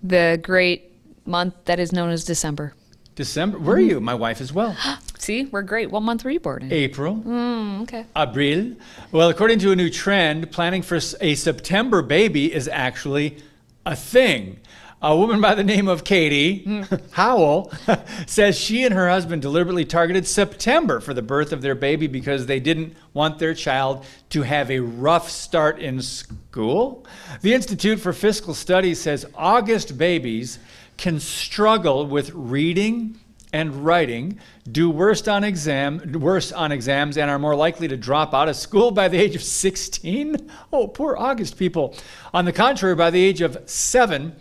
The 0.00 0.38
great 0.40 0.92
month 1.26 1.54
that 1.64 1.80
is 1.80 1.92
known 1.92 2.10
as 2.10 2.24
December. 2.24 2.72
December. 3.16 3.58
Were 3.58 3.80
you? 3.80 3.98
My 3.98 4.14
wife 4.14 4.40
as 4.40 4.52
well. 4.52 4.76
See, 5.18 5.46
we're 5.46 5.62
great. 5.62 5.90
What 5.90 6.02
month 6.02 6.24
were 6.24 6.30
you 6.30 6.38
born 6.38 6.62
in? 6.62 6.72
April. 6.72 7.16
Mm, 7.16 7.82
okay. 7.82 8.06
April. 8.16 8.76
Well, 9.10 9.28
according 9.28 9.58
to 9.58 9.72
a 9.72 9.76
new 9.76 9.90
trend, 9.90 10.52
planning 10.52 10.82
for 10.82 11.00
a 11.20 11.34
September 11.34 12.00
baby 12.00 12.52
is 12.54 12.68
actually 12.68 13.38
a 13.84 13.96
thing. 13.96 14.60
A 15.04 15.16
woman 15.16 15.40
by 15.40 15.56
the 15.56 15.64
name 15.64 15.88
of 15.88 16.04
Katie 16.04 16.58
hmm. 16.60 16.82
Howell 17.10 17.72
says 18.26 18.56
she 18.56 18.84
and 18.84 18.94
her 18.94 19.10
husband 19.10 19.42
deliberately 19.42 19.84
targeted 19.84 20.28
September 20.28 21.00
for 21.00 21.12
the 21.12 21.22
birth 21.22 21.52
of 21.52 21.60
their 21.60 21.74
baby 21.74 22.06
because 22.06 22.46
they 22.46 22.60
didn't 22.60 22.94
want 23.12 23.40
their 23.40 23.52
child 23.52 24.06
to 24.30 24.42
have 24.42 24.70
a 24.70 24.78
rough 24.78 25.28
start 25.28 25.80
in 25.80 26.00
school. 26.00 27.04
The 27.40 27.52
Institute 27.52 27.98
for 27.98 28.12
Fiscal 28.12 28.54
Studies 28.54 29.00
says 29.00 29.26
August 29.34 29.98
babies 29.98 30.60
can 30.98 31.18
struggle 31.18 32.06
with 32.06 32.30
reading 32.32 33.18
and 33.52 33.84
writing, 33.84 34.38
do 34.70 34.88
worse 34.88 35.26
on 35.26 35.42
exam, 35.42 36.12
worse 36.12 36.52
on 36.52 36.70
exams, 36.70 37.18
and 37.18 37.28
are 37.28 37.40
more 37.40 37.56
likely 37.56 37.88
to 37.88 37.96
drop 37.96 38.32
out 38.32 38.48
of 38.48 38.54
school 38.54 38.92
by 38.92 39.08
the 39.08 39.18
age 39.18 39.34
of 39.34 39.42
16. 39.42 40.48
Oh, 40.72 40.86
poor 40.86 41.16
August 41.16 41.58
people. 41.58 41.96
On 42.32 42.44
the 42.44 42.52
contrary, 42.52 42.94
by 42.94 43.10
the 43.10 43.22
age 43.22 43.40
of 43.40 43.58
seven, 43.66 44.36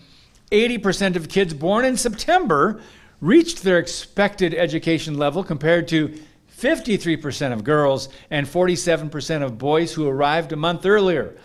80% 0.51 1.15
of 1.15 1.29
kids 1.29 1.53
born 1.53 1.85
in 1.85 1.97
September 1.97 2.81
reached 3.19 3.63
their 3.63 3.77
expected 3.77 4.53
education 4.53 5.17
level 5.17 5.43
compared 5.43 5.87
to 5.89 6.19
53% 6.57 7.53
of 7.53 7.63
girls 7.63 8.09
and 8.29 8.45
47% 8.45 9.43
of 9.43 9.57
boys 9.57 9.93
who 9.93 10.07
arrived 10.07 10.51
a 10.51 10.55
month 10.55 10.85
earlier. 10.85 11.35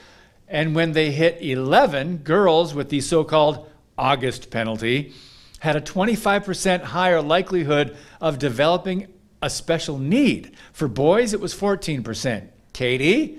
And 0.49 0.75
when 0.75 0.93
they 0.93 1.11
hit 1.11 1.41
11, 1.41 2.19
girls 2.19 2.75
with 2.75 2.89
the 2.89 3.01
so 3.01 3.25
called 3.25 3.71
August 3.97 4.51
penalty 4.51 5.13
had 5.61 5.77
a 5.77 5.81
25% 5.81 6.83
higher 6.83 7.23
likelihood 7.23 7.97
of 8.21 8.39
developing 8.39 9.07
a 9.43 9.49
special 9.49 9.99
need. 9.99 10.55
For 10.73 10.89
boys, 10.89 11.33
it 11.33 11.41
was 11.41 11.55
14%. 11.55 12.49
Katie, 12.73 13.39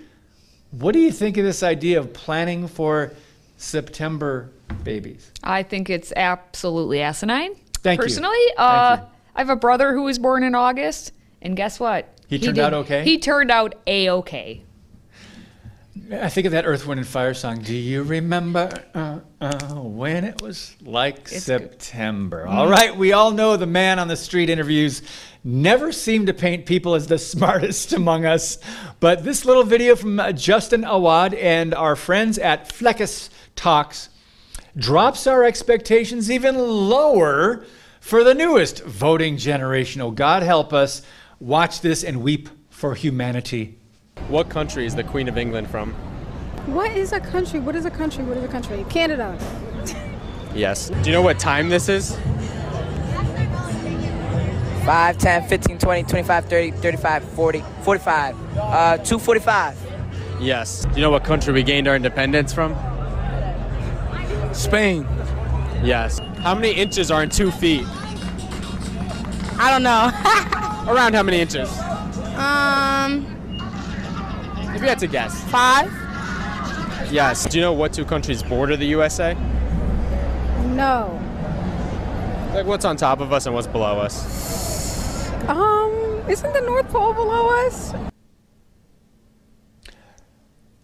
what 0.72 0.94
do 0.94 1.00
you 1.00 1.12
think 1.12 1.38
of 1.38 1.46
this 1.46 1.64
idea 1.64 2.00
of 2.00 2.14
planning 2.14 2.68
for 2.68 3.14
September 3.58 4.52
babies? 4.84 5.32
I 5.44 5.64
think 5.64 5.90
it's 5.90 6.14
absolutely 6.16 7.02
asinine. 7.02 7.56
Thank 7.82 8.00
you. 8.00 8.04
Personally, 8.04 8.38
uh, 8.58 8.98
you. 9.00 9.08
I 9.36 9.40
have 9.40 9.50
a 9.50 9.56
brother 9.56 9.94
who 9.94 10.04
was 10.04 10.20
born 10.20 10.44
in 10.44 10.56
August, 10.56 11.12
and 11.42 11.56
guess 11.56 11.80
what? 11.80 12.14
He 12.28 12.40
turned 12.40 12.60
out 12.60 12.74
okay? 12.74 13.04
He 13.04 13.20
turned 13.20 13.52
out 13.52 13.76
a 13.88 14.10
okay. 14.10 14.64
I 16.12 16.30
think 16.30 16.46
of 16.46 16.52
that 16.52 16.66
Earth, 16.66 16.86
Wind, 16.86 17.00
and 17.00 17.08
Fire 17.08 17.34
song. 17.34 17.62
Do 17.62 17.76
you 17.76 18.04
remember 18.04 18.70
uh, 18.94 19.20
uh, 19.42 19.76
when 19.76 20.24
it 20.24 20.42
was 20.42 20.76
like 20.82 21.28
September? 21.28 22.48
All 22.48 22.68
right, 22.68 22.96
we 22.96 23.14
all 23.14 23.32
know 23.32 23.58
the 23.58 23.66
man 23.66 24.00
on 24.00 24.08
the 24.08 24.16
street 24.16 24.50
interviews 24.50 25.02
never 25.44 25.92
seem 25.92 26.26
to 26.28 26.34
paint 26.34 26.66
people 26.66 26.96
as 26.96 27.08
the 27.08 27.18
smartest 27.18 27.94
among 27.94 28.26
us. 28.26 28.58
But 29.00 29.24
this 29.24 29.44
little 29.44 29.64
video 29.64 29.96
from 29.96 30.20
uh, 30.20 30.32
Justin 30.32 30.84
Awad 30.84 31.34
and 31.34 31.74
our 31.74 31.96
friends 31.96 32.38
at 32.38 32.70
Fleccas 32.70 33.30
Talks 33.56 34.10
drops 34.78 35.26
our 35.26 35.44
expectations 35.44 36.30
even 36.30 36.58
lower 36.58 37.66
for 38.00 38.24
the 38.24 38.34
newest 38.34 38.84
voting 38.84 39.38
generation. 39.38 40.02
Oh, 40.02 40.12
God 40.12 40.44
help 40.44 40.72
us. 40.72 41.02
Watch 41.40 41.82
this 41.82 42.04
and 42.04 42.22
weep 42.22 42.50
for 42.70 42.96
humanity. 42.96 43.78
What 44.30 44.50
country 44.50 44.86
is 44.86 44.96
the 44.96 45.04
Queen 45.04 45.28
of 45.28 45.38
England 45.38 45.70
from? 45.70 45.94
What 46.68 46.92
is 46.92 47.12
a 47.12 47.20
country? 47.20 47.60
What 47.60 47.76
is 47.76 47.86
a 47.86 47.92
country? 47.92 48.24
What 48.24 48.38
is 48.38 48.44
a 48.44 48.48
country? 48.48 48.86
Canada. 48.90 49.38
Yes. 50.54 50.90
Do 50.90 51.02
you 51.04 51.12
know 51.12 51.22
what 51.22 51.40
time 51.40 51.70
this 51.70 51.90
is? 51.90 52.18
5, 54.86 55.18
10, 55.18 55.48
15, 55.48 55.78
20, 55.80 56.04
25, 56.04 56.46
30, 56.46 56.72
35, 56.72 57.24
40, 57.24 57.64
45. 57.84 58.58
Uh, 58.58 58.98
245. 58.98 59.78
Yes. 60.40 60.86
Do 60.86 60.92
you 60.96 61.02
know 61.02 61.12
what 61.12 61.24
country 61.24 61.54
we 61.54 61.64
gained 61.64 61.88
our 61.88 61.96
independence 61.96 62.54
from? 62.54 62.76
Spain. 64.58 65.08
Yes. 65.84 66.20
How 66.40 66.56
many 66.56 66.72
inches 66.74 67.12
are 67.12 67.24
in 67.24 67.30
two 67.30 67.52
feet? 67.52 67.86
I 69.60 69.70
don't 69.72 69.84
know. 69.84 70.12
Around 70.92 71.14
how 71.14 71.24
many 71.24 71.40
inches? 71.40 71.70
um, 72.38 73.26
If 74.76 74.82
you 74.82 74.88
had 74.88 75.00
to 75.00 75.08
guess. 75.08 75.44
five? 75.50 75.92
Yes. 77.12 77.46
Do 77.48 77.58
you 77.58 77.62
know 77.62 77.74
what 77.74 77.94
two 77.94 78.06
countries 78.06 78.42
border 78.44 78.76
the 78.78 78.86
USA? 78.88 79.34
No. 80.74 81.14
Like 82.54 82.66
what's 82.66 82.86
on 82.86 82.98
top 82.98 83.20
of 83.20 83.32
us 83.34 83.46
and 83.46 83.54
what's 83.56 83.68
below 83.68 84.00
us? 84.00 85.30
Um, 85.48 86.24
isn't 86.28 86.54
the 86.54 86.62
North 86.62 86.90
Pole 86.90 87.14
below 87.14 87.66
us? 87.66 87.94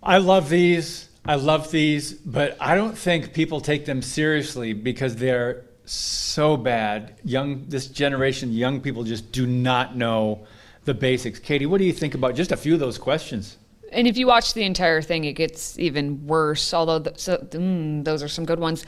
I 0.02 0.18
love 0.18 0.50
these. 0.50 1.10
I 1.26 1.36
love 1.36 1.72
these, 1.72 2.14
but 2.14 2.58
I 2.60 2.76
don't 2.76 2.98
think 2.98 3.34
people 3.34 3.62
take 3.62 3.86
them 3.86 4.02
seriously 4.02 4.74
because 4.74 5.16
they're 5.16 5.64
so 5.86 6.58
bad. 6.58 7.16
Young, 7.24 7.66
this 7.68 7.88
generation, 7.88 8.52
young 8.52 8.82
people 8.82 9.04
just 9.04 9.32
do 9.32 9.48
not 9.48 9.96
know 9.96 10.46
the 10.84 10.94
basics. 10.94 11.40
Katie, 11.40 11.66
what 11.66 11.78
do 11.78 11.86
you 11.86 11.94
think 11.94 12.14
about 12.14 12.36
just 12.36 12.52
a 12.52 12.58
few 12.58 12.74
of 12.74 12.80
those 12.80 12.98
questions? 12.98 13.58
And 13.92 14.08
if 14.08 14.18
you 14.18 14.28
watch 14.28 14.54
the 14.54 14.64
entire 14.64 15.02
thing, 15.02 15.24
it 15.24 15.34
gets 15.34 15.78
even 15.80 16.26
worse. 16.28 16.74
Although 16.74 17.00
th- 17.00 17.20
so, 17.20 17.38
mm, 17.38 18.04
those 18.04 18.22
are 18.24 18.28
some 18.28 18.44
good 18.44 18.60
ones. 18.60 18.86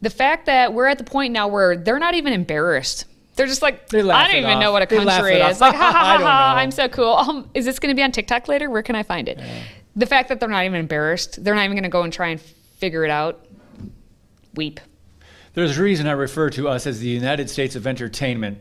The 0.00 0.10
fact 0.10 0.46
that 0.46 0.72
we're 0.72 0.86
at 0.86 0.98
the 0.98 1.04
point 1.04 1.32
now 1.32 1.48
where 1.48 1.76
they're 1.76 1.98
not 1.98 2.14
even 2.14 2.32
embarrassed. 2.32 3.06
They're 3.36 3.46
just 3.46 3.62
like, 3.62 3.88
They 3.88 4.00
I 4.08 4.26
don't 4.26 4.36
even 4.36 4.50
off. 4.52 4.60
know 4.60 4.72
what 4.72 4.82
a 4.82 4.86
country 4.86 5.36
is. 5.40 5.60
Like, 5.60 5.74
ha 5.74 5.90
ha 5.92 6.18
ha, 6.18 6.18
ha 6.22 6.54
I'm 6.56 6.70
so 6.70 6.88
cool. 6.88 7.14
Um, 7.14 7.50
is 7.52 7.64
this 7.64 7.78
going 7.80 7.90
to 7.92 7.96
be 7.96 8.02
on 8.02 8.12
TikTok 8.12 8.46
later? 8.46 8.70
Where 8.70 8.82
can 8.82 8.94
I 8.94 9.02
find 9.02 9.28
it? 9.28 9.40
The 9.96 10.06
fact 10.06 10.28
that 10.28 10.40
they're 10.40 10.48
not 10.48 10.64
even 10.64 10.80
embarrassed. 10.80 11.42
They're 11.44 11.54
not 11.54 11.64
even 11.64 11.76
going 11.76 11.84
to 11.84 11.88
go 11.88 12.02
and 12.02 12.12
try 12.12 12.28
and 12.28 12.40
figure 12.40 13.04
it 13.04 13.10
out. 13.10 13.46
Weep. 14.54 14.80
There's 15.54 15.78
a 15.78 15.82
reason 15.82 16.06
I 16.06 16.12
refer 16.12 16.50
to 16.50 16.68
us 16.68 16.86
as 16.86 17.00
the 17.00 17.08
United 17.08 17.48
States 17.48 17.76
of 17.76 17.86
Entertainment. 17.86 18.58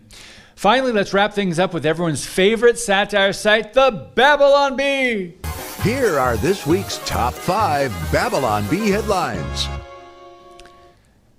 Finally, 0.56 0.92
let's 0.92 1.14
wrap 1.14 1.34
things 1.34 1.58
up 1.58 1.74
with 1.74 1.86
everyone's 1.86 2.26
favorite 2.26 2.78
satire 2.78 3.34
site, 3.34 3.74
the 3.74 4.10
Babylon 4.14 4.76
Bee. 4.76 5.34
Here 5.82 6.20
are 6.20 6.38
this 6.38 6.68
week's 6.68 7.00
top 7.00 7.34
five 7.34 7.92
Babylon 8.12 8.68
Bee 8.70 8.90
headlines. 8.90 9.68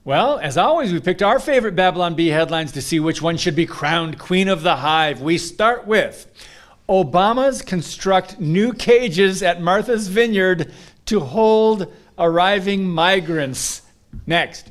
Well, 0.03 0.39
as 0.39 0.59
always, 0.59 0.93
we 0.93 1.01
picked 1.01 1.23
our 1.23 1.39
favorite 1.39 1.77
Babylon 1.77 2.15
Bee 2.15 2.29
headlines 2.29 2.73
to 2.73 2.83
see 2.83 3.01
which 3.01 3.23
one 3.23 3.37
should 3.37 3.57
be 3.57 3.65
crowned 3.65 4.19
Queen 4.19 4.49
of 4.49 4.63
the 4.63 4.77
Hive. 4.77 5.23
We 5.23 5.39
start 5.39 5.87
with 5.87 6.27
Obama's 6.89 7.63
construct 7.63 8.39
new 8.39 8.73
cages 8.73 9.43
at 9.43 9.63
Martha's 9.63 10.09
Vineyard 10.09 10.73
to 11.07 11.21
hold 11.21 11.93
arriving 12.19 12.87
migrants. 12.87 13.83
Next, 14.27 14.71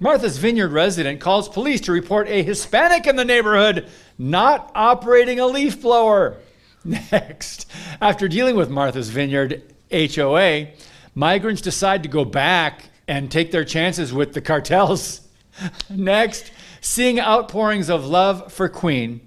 Martha's 0.00 0.38
Vineyard 0.38 0.72
resident 0.72 1.20
calls 1.20 1.48
police 1.48 1.82
to 1.82 1.92
report 1.92 2.28
a 2.28 2.42
Hispanic 2.42 3.06
in 3.06 3.16
the 3.16 3.24
neighborhood 3.24 3.88
not 4.18 4.70
operating 4.74 5.40
a 5.40 5.46
leaf 5.46 5.82
blower. 5.82 6.38
Next, 6.84 7.70
after 8.00 8.26
dealing 8.26 8.56
with 8.56 8.70
Martha's 8.70 9.10
Vineyard 9.10 9.62
HOA, 9.92 10.68
migrants 11.14 11.60
decide 11.60 12.02
to 12.02 12.08
go 12.08 12.24
back 12.24 12.86
and 13.06 13.30
take 13.30 13.50
their 13.50 13.64
chances 13.64 14.12
with 14.12 14.32
the 14.32 14.40
cartels. 14.40 15.28
Next, 15.90 16.50
seeing 16.80 17.20
outpourings 17.20 17.90
of 17.90 18.06
love 18.06 18.52
for 18.52 18.68
Queen, 18.68 19.20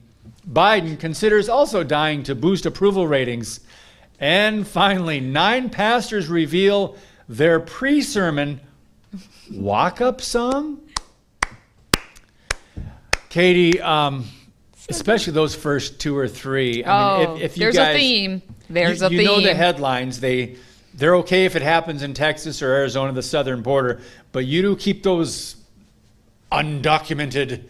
Biden 0.49 0.99
considers 0.99 1.47
also 1.49 1.84
dying 1.84 2.23
to 2.23 2.36
boost 2.36 2.65
approval 2.65 3.08
ratings. 3.08 3.62
And 4.19 4.67
finally, 4.67 5.19
nine 5.19 5.69
pastors 5.69 6.27
reveal 6.27 6.97
their 7.29 7.60
pre 7.60 8.01
sermon 8.01 8.60
walk 9.51 10.01
up 10.01 10.21
song. 10.21 10.79
Katie, 13.29 13.82
um, 13.82 14.25
especially 14.89 15.34
those 15.34 15.56
first 15.56 15.99
two 15.99 16.15
or 16.15 16.27
three. 16.27 16.84
I 16.86 17.17
mean, 17.19 17.27
Oh, 17.27 17.36
if, 17.36 17.41
if 17.41 17.58
you 17.58 17.63
there's 17.63 17.75
guys, 17.75 17.95
a 17.95 17.99
theme. 17.99 18.41
There's 18.69 19.01
you, 19.01 19.08
a 19.08 19.10
you 19.10 19.17
theme. 19.19 19.27
know 19.27 19.41
the 19.41 19.53
headlines. 19.56 20.19
They 20.19 20.58
they're 20.93 21.15
okay 21.17 21.45
if 21.45 21.56
it 21.56 21.63
happens 21.63 22.03
in 22.03 22.13
Texas 22.13 22.62
or 22.62 22.67
Arizona, 22.71 23.12
the 23.12 23.23
southern 23.23 23.63
border, 23.63 24.01
but 24.32 24.45
you 24.45 24.62
do 24.62 24.75
keep 24.75 25.01
those 25.01 25.56
undocumented 26.51 27.63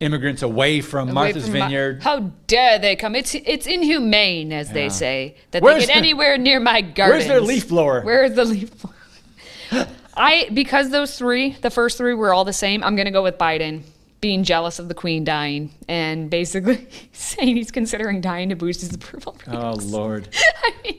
immigrants 0.00 0.42
away 0.42 0.80
from 0.80 1.08
Away 1.08 1.14
Martha's 1.14 1.44
from 1.44 1.58
Ma- 1.58 1.66
Vineyard. 1.66 2.02
How 2.02 2.20
dare 2.46 2.78
they 2.78 2.96
come? 2.96 3.14
It's 3.14 3.34
it's 3.34 3.66
inhumane, 3.66 4.52
as 4.52 4.70
they 4.72 4.88
say, 4.88 5.36
that 5.52 5.62
Where's 5.62 5.82
they 5.82 5.86
get 5.86 5.92
the- 5.92 5.98
anywhere 5.98 6.38
near 6.38 6.58
my 6.58 6.80
garden. 6.80 7.16
Where's 7.18 7.28
their 7.28 7.40
leaf 7.40 7.68
blower? 7.68 8.02
Where's 8.02 8.34
the 8.34 8.44
leaf 8.44 8.70
blower? 8.80 9.86
I 10.16 10.48
because 10.52 10.90
those 10.90 11.16
three, 11.16 11.52
the 11.60 11.70
first 11.70 11.96
three 11.96 12.14
were 12.14 12.34
all 12.34 12.44
the 12.44 12.52
same. 12.52 12.82
I'm 12.82 12.96
gonna 12.96 13.10
go 13.12 13.22
with 13.22 13.38
Biden 13.38 13.82
being 14.20 14.44
jealous 14.44 14.78
of 14.78 14.88
the 14.88 14.94
Queen 14.94 15.24
dying 15.24 15.70
and 15.88 16.28
basically 16.28 16.86
saying 17.12 17.56
he's 17.56 17.70
considering 17.70 18.20
dying 18.20 18.48
to 18.50 18.56
boost 18.56 18.80
his 18.80 18.92
approval. 18.92 19.36
Oh. 19.46 19.76
Lord. 19.80 20.28
I 20.64 20.72
mean, 20.84 20.98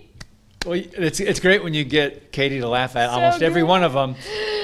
Well, 0.66 0.82
it's 0.94 1.20
it's 1.20 1.40
great 1.40 1.64
when 1.64 1.74
you 1.74 1.84
get 1.84 2.32
Katie 2.32 2.60
to 2.62 2.68
laugh 2.68 2.96
at 2.96 3.10
almost 3.10 3.42
every 3.44 3.64
one 3.64 3.84
of 3.84 3.94
them. 3.94 4.16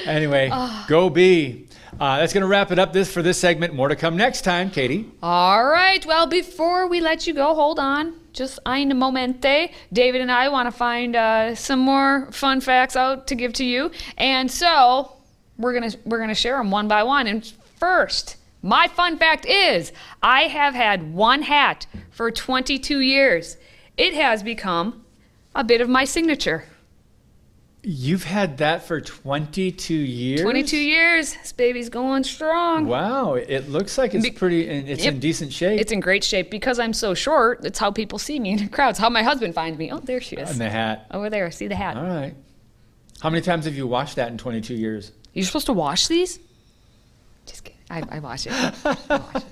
Anyway, 0.06 0.50
ah. 0.54 0.86
go 0.88 1.10
B. 1.10 1.67
Uh, 2.00 2.20
that's 2.20 2.32
going 2.32 2.42
to 2.42 2.48
wrap 2.48 2.72
it 2.72 2.78
up 2.78 2.94
this 2.94 3.12
for 3.12 3.24
this 3.24 3.40
segment. 3.40 3.74
More 3.74 3.88
to 3.88 3.96
come 3.96 4.16
next 4.16 4.42
time, 4.42 4.70
Katie. 4.70 5.10
All 5.24 5.66
right. 5.66 6.06
Well, 6.06 6.28
before 6.28 6.88
we 6.88 7.02
let 7.02 7.26
you 7.26 7.34
go, 7.34 7.56
hold 7.56 7.80
on. 7.80 8.14
Just 8.34 8.60
ein 8.68 8.90
momente. 8.90 9.72
David 9.92 10.22
and 10.22 10.32
I 10.32 10.50
want 10.50 10.68
to 10.68 10.72
find 10.72 11.16
uh, 11.16 11.56
some 11.56 11.80
more 11.80 12.28
fun 12.32 12.62
facts 12.62 12.96
out 12.96 13.26
to 13.28 13.36
give 13.36 13.54
to 13.54 13.66
you, 13.66 13.90
and 14.16 14.52
so 14.52 15.12
we're 15.58 15.74
gonna 15.74 15.92
we're 16.06 16.20
gonna 16.20 16.36
share 16.36 16.58
them 16.58 16.70
one 16.70 16.88
by 16.88 17.02
one. 17.02 17.26
And 17.26 17.44
first, 17.80 18.36
my 18.62 18.88
fun 18.90 19.18
fact 19.18 19.48
is 19.48 19.92
I 20.22 20.44
have 20.44 20.76
had 20.76 21.16
one 21.16 21.42
hat 21.42 21.88
for 22.12 22.30
22 22.30 23.00
years. 23.00 23.58
It 23.98 24.14
has 24.14 24.44
become 24.44 25.04
a 25.56 25.64
bit 25.64 25.82
of 25.82 25.90
my 25.90 26.06
signature. 26.06 26.66
You've 27.90 28.26
had 28.26 28.58
that 28.58 28.84
for 28.84 29.00
22 29.00 29.94
years. 29.94 30.42
22 30.42 30.76
years. 30.76 31.34
This 31.36 31.54
baby's 31.54 31.88
going 31.88 32.26
strong. 32.26 32.86
Wow, 32.86 33.36
it 33.36 33.70
looks 33.70 33.98
like 33.98 34.14
it's 34.14 34.26
Be- 34.26 34.32
pretty. 34.32 34.68
and 34.68 34.90
It's 34.90 35.06
in 35.06 35.22
decent 35.22 35.54
shape. 35.54 35.80
It's 35.80 35.94
in 35.94 36.02
great 36.02 36.26
shape 36.26 36.52
because 36.52 36.80
I'm 36.80 36.92
so 36.92 37.14
short. 37.14 37.62
That's 37.62 37.80
how 37.80 37.92
people 37.92 38.20
see 38.20 38.42
me 38.42 38.50
in 38.52 38.68
crowds. 38.68 39.00
How 39.00 39.10
my 39.10 39.24
husband 39.24 39.56
finds 39.56 39.80
me. 39.80 39.90
Oh, 39.90 40.00
there 40.00 40.20
she 40.20 40.36
is. 40.36 40.52
in 40.52 40.58
the 40.58 40.70
hat. 40.70 41.06
Over 41.12 41.30
there. 41.30 41.50
See 41.50 41.68
the 41.68 41.78
hat. 41.78 41.96
All 41.96 42.04
right. 42.04 42.36
How 43.22 43.30
many 43.30 43.42
times 43.42 43.64
have 43.64 43.76
you 43.76 43.88
washed 43.88 44.18
that 44.18 44.32
in 44.32 44.38
22 44.38 44.74
years? 44.74 45.14
You're 45.32 45.46
supposed 45.46 45.68
to 45.68 45.74
wash 45.74 46.08
these? 46.08 46.40
Just 47.46 47.64
kidding. 47.64 47.80
I, 47.90 48.04
I 48.18 48.20
wash 48.20 48.48
it. 48.48 48.52
I 48.86 48.98
wash 49.10 49.36
it. 49.36 49.44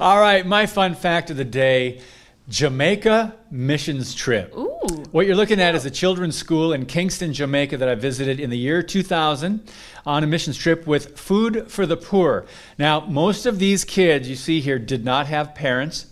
All 0.00 0.18
right, 0.18 0.46
my 0.46 0.64
fun 0.64 0.94
fact 0.94 1.28
of 1.28 1.36
the 1.36 1.44
day 1.44 2.00
Jamaica 2.48 3.34
missions 3.50 4.14
trip. 4.14 4.52
Ooh. 4.56 4.78
What 5.12 5.26
you're 5.26 5.36
looking 5.36 5.60
at 5.60 5.74
is 5.74 5.84
a 5.84 5.90
children's 5.90 6.36
school 6.36 6.72
in 6.72 6.86
Kingston, 6.86 7.32
Jamaica, 7.32 7.76
that 7.76 7.88
I 7.88 7.94
visited 7.94 8.40
in 8.40 8.50
the 8.50 8.58
year 8.58 8.82
2000 8.82 9.60
on 10.04 10.24
a 10.24 10.26
missions 10.26 10.56
trip 10.56 10.86
with 10.86 11.18
Food 11.18 11.70
for 11.70 11.86
the 11.86 11.96
Poor. 11.96 12.46
Now, 12.78 13.00
most 13.00 13.46
of 13.46 13.58
these 13.58 13.84
kids 13.84 14.28
you 14.28 14.34
see 14.36 14.60
here 14.60 14.78
did 14.78 15.04
not 15.04 15.26
have 15.28 15.54
parents. 15.54 16.06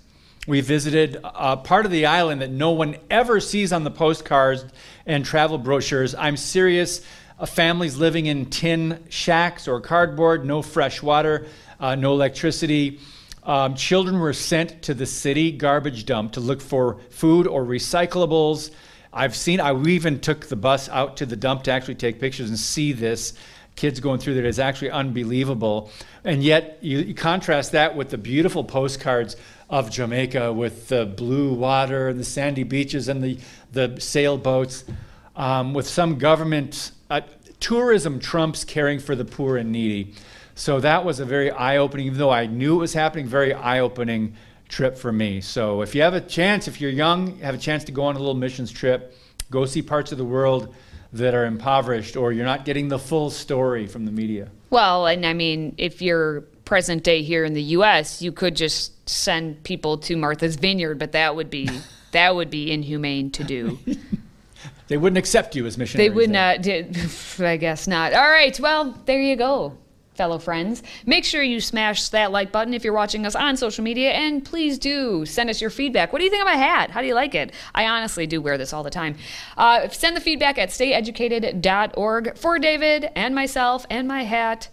We 0.47 0.61
visited 0.61 1.19
a 1.23 1.57
part 1.57 1.85
of 1.85 1.93
the 1.93 2.07
island 2.07 2.43
that 2.43 2.51
no 2.51 2.71
one 2.71 2.97
ever 3.11 3.41
sees 3.41 3.73
on 3.73 3.85
the 3.85 3.91
postcards 3.91 4.65
and 5.07 5.25
travel 5.25 5.59
brochures. 5.59 6.15
I'm 6.15 6.37
serious. 6.37 7.05
Families 7.47 7.97
living 7.97 8.27
in 8.27 8.47
tin 8.47 9.05
shacks 9.09 9.67
or 9.67 9.81
cardboard, 9.81 10.45
no 10.45 10.63
fresh 10.63 11.03
water, 11.03 11.47
uh, 11.81 11.95
no 11.95 12.13
electricity. 12.13 13.01
Um, 13.43 13.75
children 13.75 14.19
were 14.19 14.33
sent 14.33 14.83
to 14.83 14.95
the 14.95 15.07
city 15.07 15.51
garbage 15.51 16.05
dump 16.05 16.33
to 16.33 16.41
look 16.41 16.61
for 16.61 16.99
food 17.11 17.47
or 17.47 17.65
recyclables. 17.65 18.71
I've 19.13 19.35
seen. 19.35 19.61
I 19.61 19.75
even 19.85 20.21
took 20.21 20.47
the 20.47 20.57
bus 20.57 20.89
out 20.89 21.17
to 21.19 21.27
the 21.27 21.37
dump 21.37 21.65
to 21.65 21.73
actually 21.73 21.97
take 21.97 22.21
pictures 22.21 22.49
and 22.49 22.59
see 22.59 22.93
this. 22.93 23.33
Kids 23.77 23.99
going 23.99 24.19
through 24.19 24.35
there 24.35 24.45
is 24.45 24.59
actually 24.59 24.91
unbelievable, 24.91 25.91
and 26.25 26.43
yet 26.43 26.79
you, 26.83 26.99
you 26.99 27.15
contrast 27.15 27.73
that 27.73 27.97
with 27.97 28.11
the 28.11 28.19
beautiful 28.19 28.63
postcards 28.63 29.37
of 29.71 29.91
Jamaica 29.91 30.53
with 30.53 30.89
the 30.89 31.07
blue 31.07 31.55
water 31.55 32.09
and 32.09 32.21
the 32.21 32.25
sandy 32.25 32.63
beaches 32.63 33.09
and 33.09 33.23
the 33.23 33.39
the 33.73 33.97
sailboats, 33.99 34.85
um, 35.35 35.73
with 35.73 35.87
some 35.87 36.19
government. 36.19 36.93
Uh, 37.09 37.23
tourism 37.59 38.19
trumps 38.19 38.65
caring 38.65 38.99
for 38.99 39.15
the 39.15 39.25
poor 39.25 39.57
and 39.57 39.71
needy. 39.71 40.15
So 40.55 40.81
that 40.81 41.05
was 41.05 41.21
a 41.21 41.25
very 41.25 41.51
eye 41.51 41.79
opening, 41.79 42.07
even 42.07 42.19
though 42.19 42.31
I 42.31 42.47
knew 42.47 42.77
it 42.77 42.81
was 42.81 42.93
happening, 42.93 43.27
very 43.27 43.55
eye 43.55 43.81
opening 43.81 44.35
trip 44.69 44.97
for 44.97 45.13
me. 45.13 45.41
So 45.41 45.83
if 45.83 45.95
you 45.95 46.03
have 46.03 46.15
a 46.15 46.21
chance, 46.21 46.69
if 46.69 46.81
you're 46.81 46.91
young, 46.91 47.39
have 47.39 47.55
a 47.55 47.59
chance 47.59 47.85
to 47.85 47.93
go 47.93 48.05
on 48.05 48.17
a 48.17 48.19
little 48.19 48.35
missions 48.35 48.71
trip, 48.71 49.15
go 49.51 49.67
see 49.67 49.83
parts 49.83 50.13
of 50.13 50.19
the 50.19 50.25
world 50.25 50.75
that 51.13 51.35
are 51.35 51.45
impoverished 51.45 52.17
or 52.17 52.33
you're 52.33 52.45
not 52.45 52.65
getting 52.65 52.89
the 52.89 52.99
full 52.99 53.31
story 53.31 53.87
from 53.87 54.05
the 54.05 54.13
media. 54.13 54.49
Well, 54.71 55.07
and 55.07 55.27
I 55.27 55.33
mean, 55.33 55.75
if 55.77 56.01
you're 56.01 56.43
present 56.65 57.03
day 57.03 57.23
here 57.23 57.45
in 57.45 57.53
the 57.53 57.63
U.S., 57.63 58.23
you 58.23 58.31
could 58.31 58.55
just 58.55 59.09
send 59.09 59.61
people 59.65 59.99
to 59.99 60.17
Martha's 60.17 60.55
Vineyard, 60.55 61.01
but 61.01 61.11
that 61.13 61.35
would 61.35 61.51
be 61.51 61.69
that 62.13 62.35
would 62.35 62.49
be 62.49 62.71
inhumane 62.71 63.31
to 63.33 63.45
do. 63.45 63.79
They 64.87 64.97
wouldn't 64.97 65.19
accept 65.19 65.55
you 65.57 65.67
as 65.67 65.77
missionaries. 65.77 66.11
They 66.11 66.15
would 66.15 66.33
there. 66.33 66.87
not. 66.89 67.41
I 67.41 67.57
guess 67.57 67.87
not. 67.87 68.13
All 68.13 68.29
right. 68.29 68.59
Well, 68.59 68.97
there 69.05 69.21
you 69.21 69.37
go, 69.37 69.77
fellow 70.21 70.39
friends. 70.39 70.83
Make 71.07 71.25
sure 71.25 71.43
you 71.43 71.63
smash 71.63 72.11
that 72.11 72.31
like 72.31 72.53
button 72.53 72.75
if 72.75 72.85
you're 72.85 72.93
watching 72.93 73.25
us 73.25 73.35
on 73.35 73.57
social 73.57 73.83
media, 73.83 74.11
and 74.11 74.45
please 74.45 74.79
do 74.79 75.25
send 75.25 75.49
us 75.49 75.63
your 75.63 75.71
feedback. 75.71 76.13
What 76.13 76.19
do 76.19 76.27
you 76.27 76.31
think 76.31 76.43
of 76.43 76.47
my 76.47 76.57
hat? 76.57 76.91
How 76.91 77.01
do 77.01 77.07
you 77.07 77.15
like 77.15 77.35
it? 77.35 77.55
I 77.75 77.87
honestly 77.87 78.27
do 78.27 78.43
wear 78.43 78.59
this 78.59 78.75
all 78.75 78.83
the 78.83 78.91
time. 78.91 79.17
Uh, 79.57 79.89
send 79.89 80.15
the 80.15 80.21
feedback 80.21 80.59
at 80.59 80.69
stayeducated.org 80.69 82.37
for 82.37 82.59
David 82.59 83.09
and 83.17 83.35
myself 83.35 83.87
and 83.89 84.07
my 84.07 84.25
hat. 84.25 84.69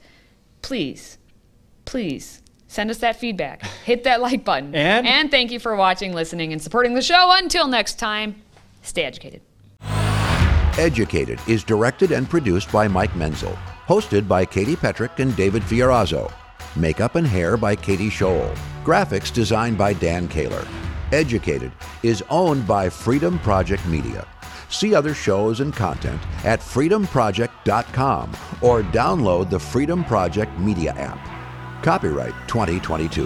Please, 0.61 1.17
please. 1.85 2.41
Send 2.67 2.91
us 2.91 2.97
that 2.97 3.15
feedback. 3.15 3.65
Hit 3.85 4.03
that 4.03 4.19
like 4.19 4.43
button. 4.43 4.75
And? 4.75 5.07
and 5.07 5.31
thank 5.31 5.51
you 5.51 5.59
for 5.61 5.77
watching, 5.77 6.11
listening, 6.11 6.51
and 6.51 6.61
supporting 6.61 6.93
the 6.93 7.01
show. 7.01 7.31
Until 7.37 7.69
next 7.69 7.97
time, 7.97 8.35
stay 8.81 9.05
educated. 9.05 9.39
Educated 10.77 11.39
is 11.47 11.63
directed 11.63 12.11
and 12.11 12.29
produced 12.29 12.69
by 12.69 12.89
Mike 12.89 13.15
Menzel. 13.15 13.57
Hosted 13.87 14.27
by 14.27 14.45
Katie 14.45 14.75
Petrick 14.75 15.19
and 15.19 15.33
David 15.37 15.63
Fiorazzo. 15.63 16.29
Makeup 16.75 17.15
and 17.15 17.25
hair 17.25 17.55
by 17.55 17.73
Katie 17.73 18.09
Scholl. 18.09 18.53
Graphics 18.83 19.33
designed 19.33 19.77
by 19.77 19.93
Dan 19.93 20.27
Kaler. 20.27 20.67
Educated 21.13 21.71
is 22.03 22.21
owned 22.29 22.67
by 22.67 22.89
Freedom 22.89 23.39
Project 23.39 23.85
Media. 23.87 24.27
See 24.69 24.93
other 24.93 25.13
shows 25.13 25.61
and 25.61 25.73
content 25.73 26.21
at 26.43 26.59
freedomproject.com 26.59 28.31
or 28.61 28.83
download 28.83 29.49
the 29.49 29.59
Freedom 29.59 30.03
Project 30.03 30.59
Media 30.59 30.91
app. 30.91 31.81
Copyright 31.81 32.33
2022. 32.49 33.25